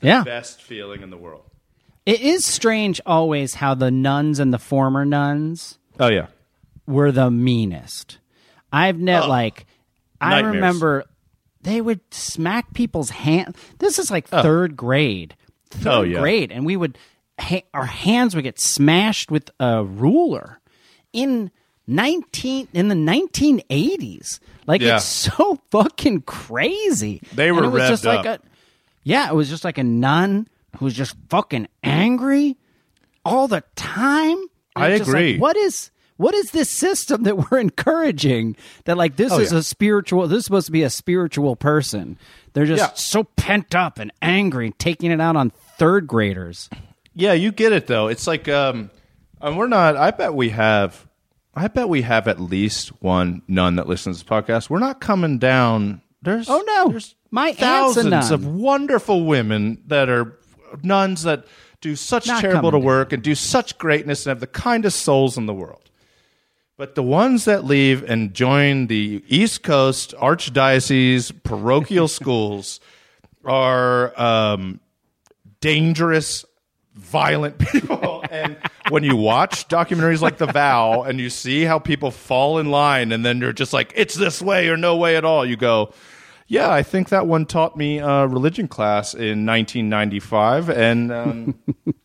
[0.03, 1.43] The Yeah, best feeling in the world.
[2.05, 6.27] it is strange always how the nuns and the former nuns Oh yeah.
[6.85, 8.19] were the meanest.
[8.71, 9.65] I've never like
[10.21, 10.55] I Nightmares.
[10.55, 11.03] remember
[11.61, 13.55] they would smack people's hand.
[13.79, 14.41] This is like oh.
[14.41, 16.19] third grade, oh, third Oh, yeah.
[16.19, 16.97] grade, and we would
[17.39, 20.59] ha- our hands would get smashed with a ruler
[21.13, 21.51] in
[21.87, 24.39] nineteen in the nineteen eighties.
[24.65, 24.95] Like Yeah.
[24.97, 27.21] it's so fucking crazy.
[27.33, 28.41] They And were it was just revved like up.
[28.45, 28.47] a
[29.03, 30.47] yeah, it was just like a nun
[30.77, 32.57] who was just fucking angry
[33.25, 34.37] all the time.
[34.75, 35.37] And I just like, agree.
[35.37, 38.55] what is what is this system that we're encouraging?
[38.85, 39.59] That like this Oh, is yeah.
[39.59, 40.27] a spiritual.
[40.27, 42.17] This is supposed to be a spiritual person.
[42.53, 42.93] They're just Yeah.
[42.95, 46.69] so pent up and angry, taking it out on third graders.
[47.13, 48.07] Yeah, you get it though.
[48.07, 48.89] It's like um
[49.41, 51.07] and we're not I bet we have
[51.55, 54.69] I bet we have at least one nun that listens to the podcast.
[54.71, 56.89] We're not coming down there's Oh, no.
[56.89, 60.38] there's My thousands of wonderful women that are
[60.82, 61.45] nuns that
[61.82, 65.38] do such Not charitable to work and do such greatness and have the kindest souls
[65.38, 65.89] in the world.
[66.78, 72.80] But the ones that leave and join the East Coast Archdiocese parochial schools
[73.45, 74.80] are um,
[75.59, 76.45] dangerous,
[76.95, 78.24] violent people.
[78.32, 78.57] and
[78.89, 83.11] when you watch documentaries like The Vow and you see how people fall in line
[83.11, 85.93] and then you're just like, it's this way or no way at all, you go,
[86.47, 90.69] yeah, I think that one taught me uh, religion class in 1995.
[90.69, 91.55] And um,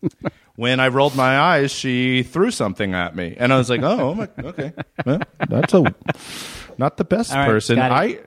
[0.56, 3.36] when I rolled my eyes, she threw something at me.
[3.38, 4.72] And I was like, oh, my, okay.
[5.06, 5.94] Well, that's a,
[6.78, 7.78] not the best right, person.
[7.78, 8.20] I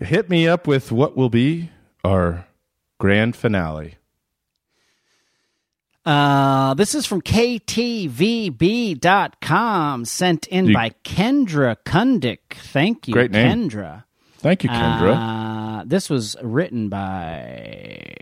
[0.00, 1.70] hit me up with what will be
[2.04, 2.46] our
[2.98, 3.96] grand finale.
[6.04, 8.44] Uh, this is from KTVB.com,
[10.04, 12.40] sent in You- by Kendra Kundik.
[12.50, 13.14] Thank you.
[13.14, 14.04] Kendra.
[14.44, 15.80] Thank you, Kendra.
[15.80, 18.12] Uh, this was written by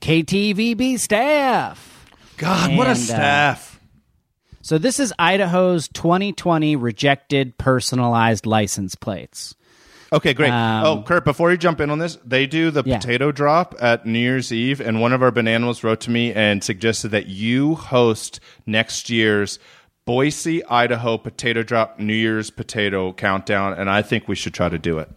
[0.00, 2.08] KTVB staff.
[2.38, 3.80] God, what a and, uh, staff.
[4.62, 9.54] So this is Idaho's 2020 rejected personalized license plates.
[10.10, 10.52] Okay, great.
[10.52, 12.96] Um, oh, Kurt, before you jump in on this, they do the Yeah.
[12.96, 16.64] potato drop at New Year's Eve, and one of our bananas wrote to me and
[16.64, 19.58] suggested that you host next year's
[20.06, 24.78] Boise, Idaho potato drop New Year's potato countdown, and I think we should try to
[24.78, 25.08] do it.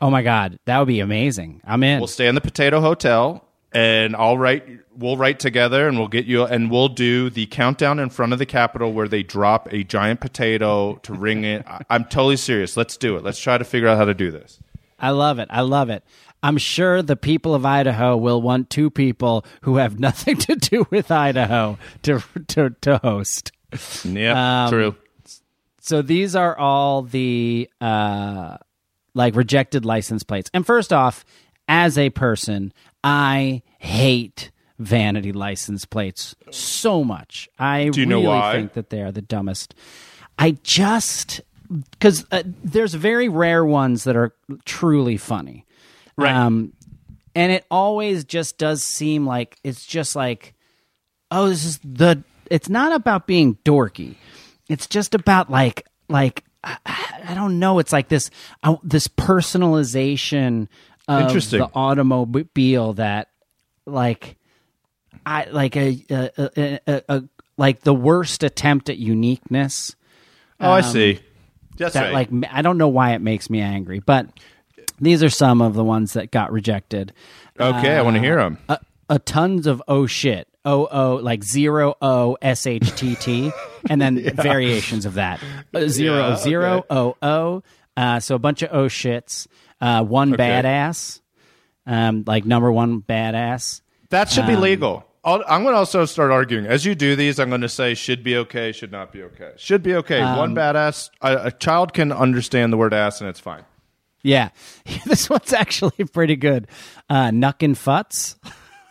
[0.00, 1.60] Oh my God, that would be amazing.
[1.64, 2.00] I'm in.
[2.00, 4.66] We'll stay in the potato hotel, and I'll write.
[4.96, 8.40] We'll write together, and we'll get you, and we'll do the countdown in front of
[8.40, 11.64] the Capitol where they drop a giant potato to ring it.
[11.88, 12.76] I'm totally serious.
[12.76, 13.22] Let's do it.
[13.22, 14.58] Let's try to figure out how to do this.
[14.98, 15.48] I love it.
[15.50, 16.02] I love it.
[16.42, 20.86] I'm sure the people of Idaho will want two people who have nothing to do
[20.90, 23.52] with Idaho to to, to host.
[24.04, 24.96] Yeah, Um, true.
[25.80, 28.56] So these are all the uh,
[29.14, 30.50] like rejected license plates.
[30.52, 31.24] And first off,
[31.68, 32.72] as a person,
[33.04, 37.48] I hate vanity license plates so much.
[37.58, 38.52] I Do you know really why?
[38.52, 39.74] think that they are the dumbest.
[40.38, 41.40] I just
[41.90, 45.64] because uh, there's very rare ones that are truly funny.
[46.16, 46.34] Right.
[46.34, 46.72] Um,
[47.34, 50.54] and it always just does seem like it's just like,
[51.30, 52.22] oh, this is the.
[52.50, 54.16] It's not about being dorky.
[54.68, 56.78] It's just about like like I,
[57.28, 57.78] I don't know.
[57.78, 58.30] It's like this
[58.62, 60.68] uh, this personalization
[61.08, 61.60] of Interesting.
[61.60, 63.28] the automobile that
[63.86, 64.36] like
[65.24, 67.24] I like a, a, a, a, a
[67.56, 69.94] like the worst attempt at uniqueness
[70.60, 71.20] Oh, I um, see.
[71.76, 72.30] That's that right.
[72.30, 74.28] like I don't know why it makes me angry, but
[74.98, 77.12] these are some of the ones that got rejected.
[77.60, 78.58] okay, I want to uh, hear them.
[78.68, 78.78] A,
[79.10, 83.50] a tons of oh shit, oh oh like zero o s h t t,
[83.88, 85.40] and then variations of that
[85.72, 86.86] Uh, zero Yeah, zero okay.
[86.90, 87.62] o o.
[87.96, 89.46] Uh, so a bunch of oh shits.
[89.80, 91.20] Uh, one badass,
[91.86, 93.80] um, like number one badass.
[94.10, 95.04] That should be um, legal.
[95.24, 96.66] I'll, I'm going to also start arguing.
[96.66, 99.52] As you do these, I'm going to say should be okay, should not be okay.
[99.56, 100.20] Should be okay.
[100.20, 103.64] Um, One badass, a, a child can understand the word ass and it's fine.
[104.22, 104.50] Yeah,
[105.06, 106.68] this one's actually pretty good.
[107.10, 108.36] Uh, Nuckin' Futz.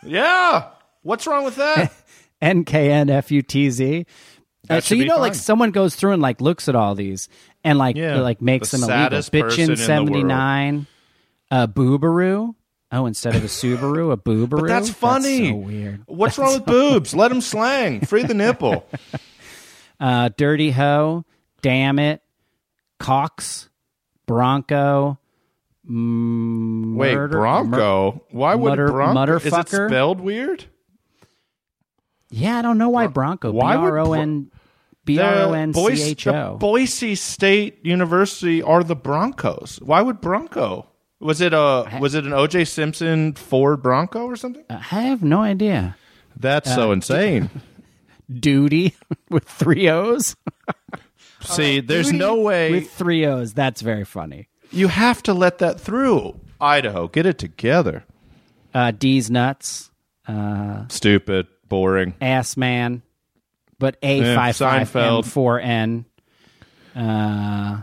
[0.03, 0.69] Yeah.
[1.05, 1.93] What's wrong with that?
[2.41, 4.05] N K N F U T Z.
[4.67, 7.29] Uh, so you know, like someone goes through and like looks at all these
[7.63, 8.19] and like Yeah.
[8.21, 9.03] like makes The them illegal.
[9.03, 10.87] saddest person in Bitchin seventy nine,
[11.51, 12.55] uh, Boobaroo.
[12.91, 14.61] Oh, instead of a Subaru, a Boobaroo.
[14.61, 15.49] But that's funny.
[15.49, 16.01] so weird.
[16.07, 17.13] What's wrong with boobs?
[17.13, 18.01] Let them slang.
[18.01, 18.87] Free the nipple.
[19.97, 21.23] Uh, Dirty Hoe,
[21.61, 22.21] damn it,
[22.99, 23.69] Cox,
[24.25, 25.17] Bronco,
[25.89, 28.21] mm, Wait, murder- Bronco?
[28.31, 29.35] Why would mutter- Bronco?
[29.37, 30.65] Is it spelled weird?
[32.29, 33.51] Yeah, I don't know why Bronco.
[33.51, 34.51] B Why would R O N
[35.05, 39.79] B R O N C Boise, the Boise State University are the Broncos.
[39.81, 40.87] Why would Bronco?
[41.19, 42.65] Was it a was it an O.J.
[42.65, 44.63] Simpson Ford Bronco or something?
[44.69, 45.95] I have no idea.
[46.37, 47.49] That's Uh, so insane.
[48.39, 48.95] Duty
[49.29, 50.35] with three O's.
[51.41, 53.53] See, there's no way With three O's.
[53.53, 54.47] That's very funny.
[54.71, 56.39] you have to let that through.
[56.59, 58.03] Idaho, get it together.
[58.73, 59.91] Uh, D's nuts.
[60.27, 62.13] Uh, Stupid, boring.
[62.21, 63.01] ass man,
[63.79, 65.25] but A Yeah, five five M Seinfeld.
[65.25, 66.05] four N.
[66.95, 67.81] Uh,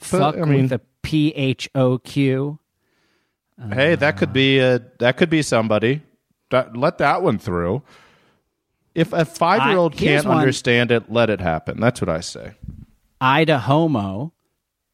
[0.00, 2.58] fuck I mean- with the P H O Q.
[3.72, 6.02] hey, that could be a that could be somebody.
[6.50, 7.82] That, let that one through.
[8.94, 10.38] If a five year old I- here's can't one.
[10.38, 11.78] understand it, let it happen.
[11.80, 12.54] That's what I say.
[13.20, 14.32] Idahomo,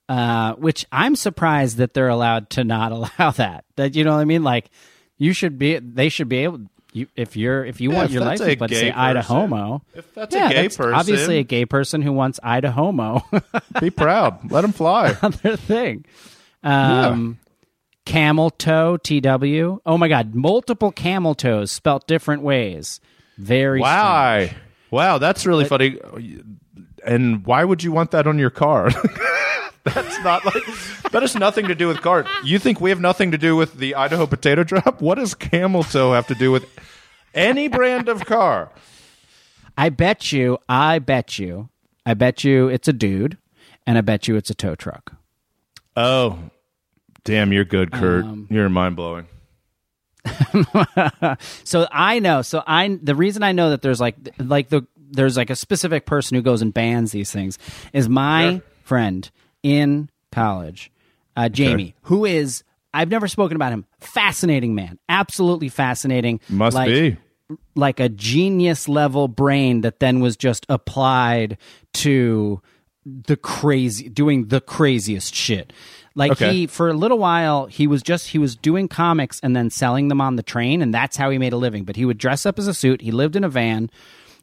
[0.09, 3.65] uh, which I'm surprised that they're allowed to not allow that.
[3.77, 4.43] That you know what I mean?
[4.45, 4.71] Like
[5.17, 5.79] you should be.
[5.79, 6.61] They should be able.
[6.97, 9.17] You, if you're if you Yeah, want if your license plate to say person.
[9.17, 13.23] Idahomo, If that's a gay that's person, obviously a gay person who wants Idahomo.
[13.81, 14.51] be proud.
[14.51, 15.15] Let them fly.
[15.23, 16.07] Other thing.
[16.63, 17.39] Um,
[18.07, 19.81] Camel toe, TW.
[19.85, 23.01] Oh my God, multiple camel toes spelt different ways.
[23.37, 23.81] Very.
[23.81, 24.57] Why?
[24.91, 25.99] Wow, that's really funny.
[27.05, 28.89] And why would you want that on your car?
[29.87, 30.63] that's not like
[31.13, 32.25] that has nothing to do with car.
[32.45, 35.01] You think we have nothing to do with the Idaho potato drop?
[35.07, 36.67] What does camel toe have to do with
[37.35, 38.71] any brand of car?
[39.79, 41.69] I bet you, I bet you,
[42.05, 43.37] I bet you it's a dude,
[43.87, 45.13] and I bet you it's a tow truck.
[45.97, 46.39] Oh,
[47.25, 47.53] damn!
[47.53, 48.25] You're good, Kurt.
[48.25, 49.27] Um, you're mind blowing.
[51.65, 52.43] So I know.
[52.43, 56.07] So I the reason I know that there's like like the there's like a specific
[56.07, 57.59] person who goes and bans these things
[57.93, 58.63] is my Sure.
[58.83, 59.31] friend
[59.67, 60.91] in college,
[61.37, 62.63] uh, Jamie, who is
[62.95, 63.85] I've never spoken about him.
[64.01, 66.41] Fascinating man, absolutely fascinating.
[66.49, 67.17] Must like, be.
[67.75, 71.59] like a genius level brain that then was just applied
[71.95, 72.63] to
[73.05, 75.73] the crazy doing the craziest shit
[76.17, 76.53] like Okay.
[76.53, 80.09] he for a little while he was just he was doing comics and then selling
[80.09, 82.45] them on the train and that's how he made a living but he would dress
[82.45, 83.89] up as a suit he lived in a van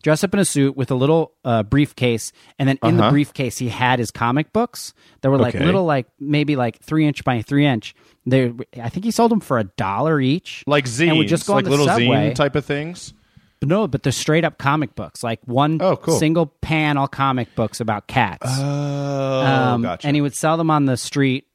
[0.04, 3.10] dress up in a suit with a little uh, briefcase and then in the Uh-huh.
[3.12, 5.66] briefcase he had his comic books that were like Okay.
[5.66, 7.96] little like maybe like three inch by three inch
[8.28, 8.52] they
[8.82, 11.54] i think he sold them for a dollar each Like zines, and would just go
[11.54, 12.30] like on the little subway.
[12.30, 13.14] zine type of things.
[13.60, 16.20] But no, but they're straight up comic books, like one Oh, cool.
[16.20, 18.46] single panel comic books about cats.
[18.46, 20.06] Oh, Um, gotcha.
[20.06, 21.48] And he would sell them on the street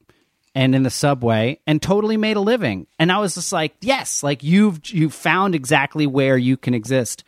[0.55, 2.87] and in the subway, and totally made a living.
[2.99, 7.25] And I was just like, yes, like you've you found exactly where you can exist.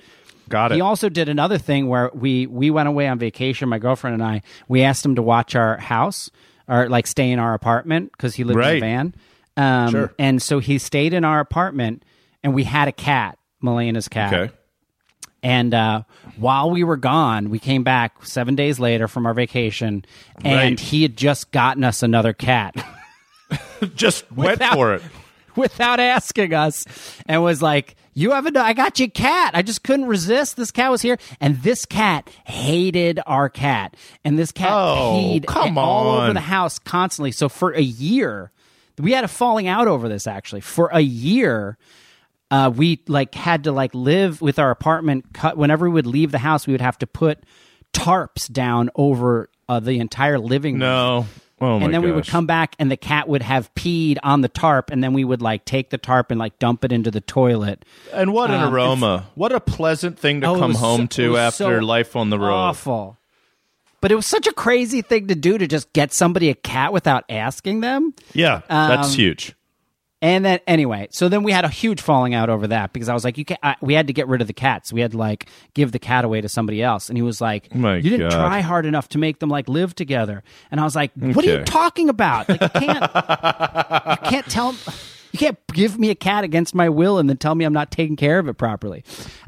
[0.51, 0.75] Got it.
[0.75, 3.69] He also did another thing where we we went away on vacation.
[3.71, 4.43] My girlfriend and I.
[4.69, 6.29] We asked him to watch our house
[6.69, 9.15] or like stay in our apartment because he lived in a van.
[9.57, 10.15] Um, Sure.
[10.19, 12.05] And so he stayed in our apartment,
[12.43, 14.33] and we had a cat, Melena's cat.
[14.35, 14.53] okay.
[15.43, 16.03] And uh,
[16.37, 20.05] while we were gone, we came back seven days later from our vacation,
[20.45, 20.81] and Right.
[20.81, 22.75] he had just gotten us another cat
[23.95, 25.03] Just went Without- for it.
[25.57, 26.85] without asking us,
[27.27, 29.53] and was like, "You have a, I got you a cat.
[29.55, 30.57] I just couldn't resist.
[30.57, 35.47] This cat was here, and this cat hated our cat, and this cat Oh, peed
[35.47, 37.33] come all over the house constantly.
[37.33, 38.51] So for a year,
[38.99, 40.27] we had a falling out over this.
[40.27, 41.79] Actually, for a year."
[42.53, 46.33] uh, we like had to like live with our apartment cut whenever we would leave
[46.33, 47.39] the house we would have to put
[47.93, 51.27] tarps down over uh, the entire living room No.
[51.61, 54.49] Oh and then we would come back and the cat would have peed on the
[54.49, 57.21] tarp and then we would like take the tarp and like dump it into the
[57.21, 59.27] toilet And what an Um, aroma!
[59.35, 62.39] What a pleasant thing to Oh, come home so- to after so life on the
[62.39, 62.55] road.
[62.55, 63.17] awful
[64.01, 66.93] but it was such a crazy thing to do to just get somebody a cat
[66.93, 69.55] without asking them Yeah, that's Um, huge.
[70.23, 73.14] And then anyway, so then we had a huge falling out over that because I
[73.14, 74.93] was like, you can I, we had to get rid of the cats.
[74.93, 77.09] We had to like give the cat away to somebody else.
[77.09, 78.37] And he was like, My you didn't God.
[78.37, 80.43] try hard enough to make them like live together.
[80.71, 82.49] And I was like, what are you talking about?
[82.51, 84.75] Like you can't, you can't tell.
[85.33, 87.91] You can't give me a cat against my will and then tell me I'm not
[87.93, 89.05] taking care of it properly.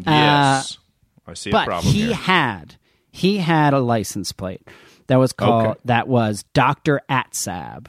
[0.07, 0.79] Uh, Yes,
[1.27, 2.15] I see a but problem he here.
[2.15, 2.77] had
[3.11, 4.63] he had a license plate
[5.09, 5.81] that was called Okay.
[5.87, 7.89] that was Doctor Atsab,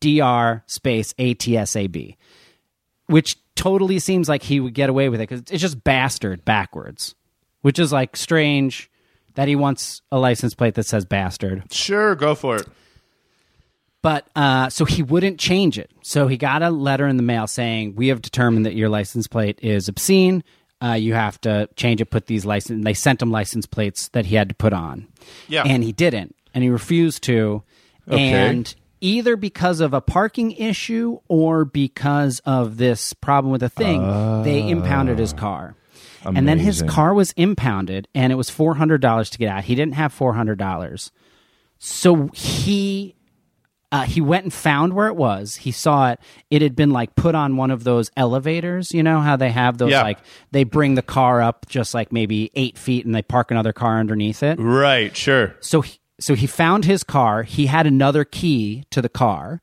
[0.00, 0.62] Dr.
[0.66, 2.16] space A T S A B,
[3.06, 7.14] which totally seems like he would get away with it because it's just bastard backwards,
[7.62, 8.90] which is like strange
[9.34, 11.72] that he wants a license plate that says bastard.
[11.72, 12.68] Sure, go for it.
[14.00, 15.90] But uh, so he wouldn't change it.
[16.02, 19.26] So he got a letter in the mail saying, "We have determined that your license
[19.26, 20.44] plate is obscene.
[20.80, 22.06] Uh, you have to change it.
[22.06, 25.08] Put these license." They sent him license plates that he had to put on.
[25.48, 25.64] Yeah.
[25.66, 26.36] and he didn't.
[26.54, 27.62] and he refused to.
[28.08, 28.30] Okay.
[28.30, 34.00] And either because of a parking issue or because of this problem with the thing,
[34.44, 35.74] they impounded his car.
[36.24, 39.64] And then his car was impounded, and it was four hundred dollars to get out.
[39.64, 41.10] He didn't have four hundred dollars,
[41.78, 43.14] so he
[43.90, 45.56] uh, he went and found where it was.
[45.56, 46.20] He saw it.
[46.50, 48.92] It had been like put on one of those elevators.
[48.92, 50.02] You know how they have those Yeah.
[50.02, 50.18] like
[50.50, 53.98] they bring the car up just like maybe eight feet, and they park another car
[53.98, 54.56] underneath it.
[54.60, 55.54] Right, sure.
[55.60, 57.42] So he, so he found his car.
[57.42, 59.60] He had another key to the car.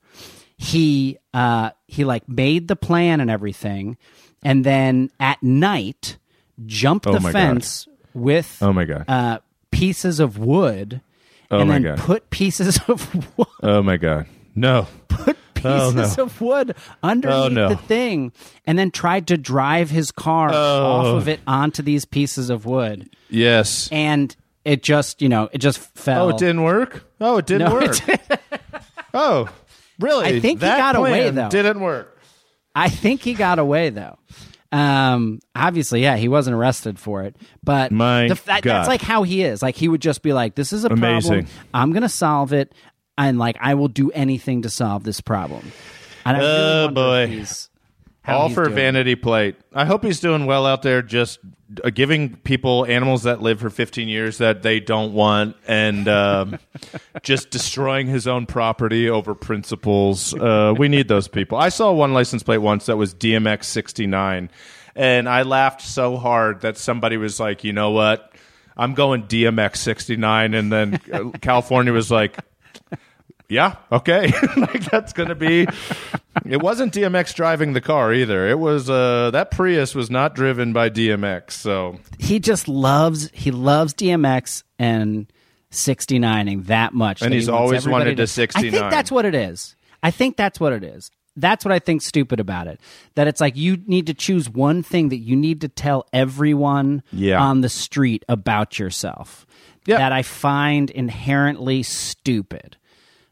[0.58, 3.98] He uh he like made the plan and everything,
[4.44, 6.18] and then at night
[6.66, 7.38] jumped Oh the my God.
[7.40, 9.06] fence with Oh my god.
[9.08, 9.40] uh
[9.72, 11.02] pieces of wood.
[11.52, 11.98] Oh and my then God.
[12.00, 14.28] put pieces of wood, oh my god.
[14.56, 14.88] No.
[15.10, 15.38] put
[15.68, 16.24] Oh, pieces no.
[16.26, 17.70] of wood underneath Oh, no.
[17.70, 18.32] the thing,
[18.68, 20.86] and then tried to drive his car Oh.
[20.86, 23.90] off of it onto these pieces of wood, Yes.
[23.92, 24.36] and
[24.66, 26.26] it just you know it just fell.
[26.26, 27.06] Oh, it didn't work?
[27.22, 28.42] Oh, it didn't No, it work.
[29.14, 29.48] oh,
[30.00, 30.26] really?
[30.26, 31.50] I think he that got away, though.
[31.50, 32.20] Didn't work.
[32.76, 34.18] I think he got away though.
[34.72, 38.74] Um, obviously, yeah, he wasn't arrested for it, but My the, that, God.
[38.74, 39.62] that's like how he is.
[39.62, 41.46] Like he would just be like, "This is a problem.
[41.74, 42.74] I'm gonna solve it,
[43.18, 45.72] and like I will do anything to solve this problem."
[46.26, 47.24] And I really Oh, wonder boy.
[47.24, 47.70] if he's,
[48.28, 48.76] All for doing.
[48.76, 49.56] vanity plate.
[49.74, 51.40] I hope he's doing well out there, just
[51.84, 56.60] uh, giving people animals that live for 15 years that they don't want, and um,
[57.24, 60.34] just destroying his own property over principles.
[60.34, 61.58] Uh, we need those people.
[61.58, 64.50] I saw one license plate once that was DMX 69,
[64.96, 68.32] and I laughed so hard that somebody was like, "You know what?
[68.78, 72.38] I'm going DMX 69," and then uh, California was like.
[73.50, 73.76] Yeah.
[73.92, 74.32] Okay.
[74.58, 75.68] like that's gonna be.
[76.46, 78.46] It wasn't DMX driving the car either.
[78.48, 81.52] It was uh that Prius was not driven by DMX.
[81.52, 85.32] So He just loves he loves DMX and
[85.72, 88.72] 69ing that much, And that he's he always wanted to I 69.
[88.72, 89.76] think that's what it is.
[90.04, 91.10] I think that's what it is.
[91.38, 92.80] That's what I think stupid about it.
[93.16, 97.02] That it's like you need to choose one thing that you need to tell everyone
[97.12, 97.42] Yeah.
[97.42, 99.46] on the street about yourself.
[99.86, 99.98] Yeah.
[100.00, 102.78] That I find inherently stupid.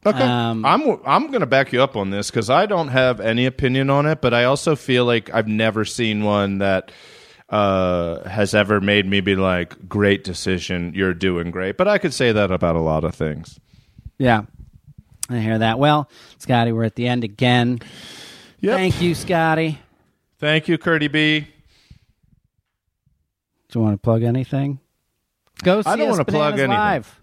[0.06, 0.24] Okay.
[0.24, 3.90] Um, I'm I'm gonna back you up on this because I don't have any opinion
[3.90, 6.92] on it, but I also feel like I've never seen one that
[7.50, 12.14] uh has ever made me be like, "Great decision, you're doing great." But I could
[12.14, 13.60] say that about a lot of things.
[14.18, 14.44] Yeah.
[15.30, 15.80] I hear that.
[15.80, 17.80] Well, Scotty, we're at the end again.
[18.60, 18.78] Yep.
[18.78, 19.80] Thank you, Scotty.
[20.40, 21.48] Thank you, Curdy B.
[23.70, 24.80] Do you want to plug anything?
[25.64, 26.70] Go see I don't us wanna plug anything.
[26.70, 27.22] live.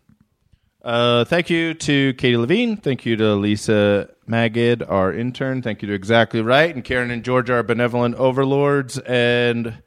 [0.83, 2.77] Uh, thank you to Katie Levine.
[2.77, 5.61] Thank you to Lisa Magid, our intern.
[5.61, 8.99] Thank you to Exactly Right and Karen and George, our benevolent overlords.
[8.99, 9.83] And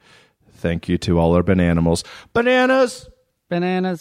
[0.52, 2.04] thank you to all our bananimals.
[2.32, 3.08] Bananas!
[3.50, 4.00] Bananas.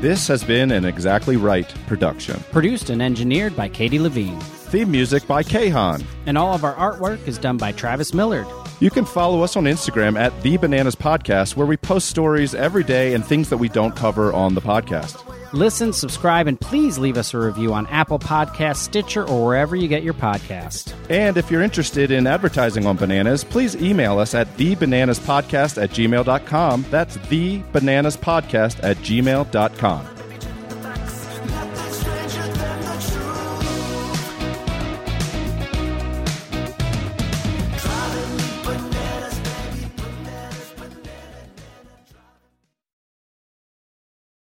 [0.00, 2.38] This has been an Exactly Right production.
[2.52, 4.38] Produced and engineered by Katie Levine.
[4.40, 6.04] Theme music by Kahan.
[6.26, 8.46] And all of our artwork is done by Travis Millard.
[8.80, 12.84] You can follow us on Instagram at The Bananas Podcast, where we post stories every
[12.84, 15.22] day and things that we don't cover on the podcast.
[15.52, 19.86] Listen, subscribe, and please leave us a review on Apple Podcasts, Stitcher, or wherever you
[19.86, 20.92] get your podcast.
[21.08, 26.84] And if you're interested in advertising on bananas, please email us at thebananaspodcast at gmail.com.
[26.90, 30.06] That's thebananaspodcast at gmail.com.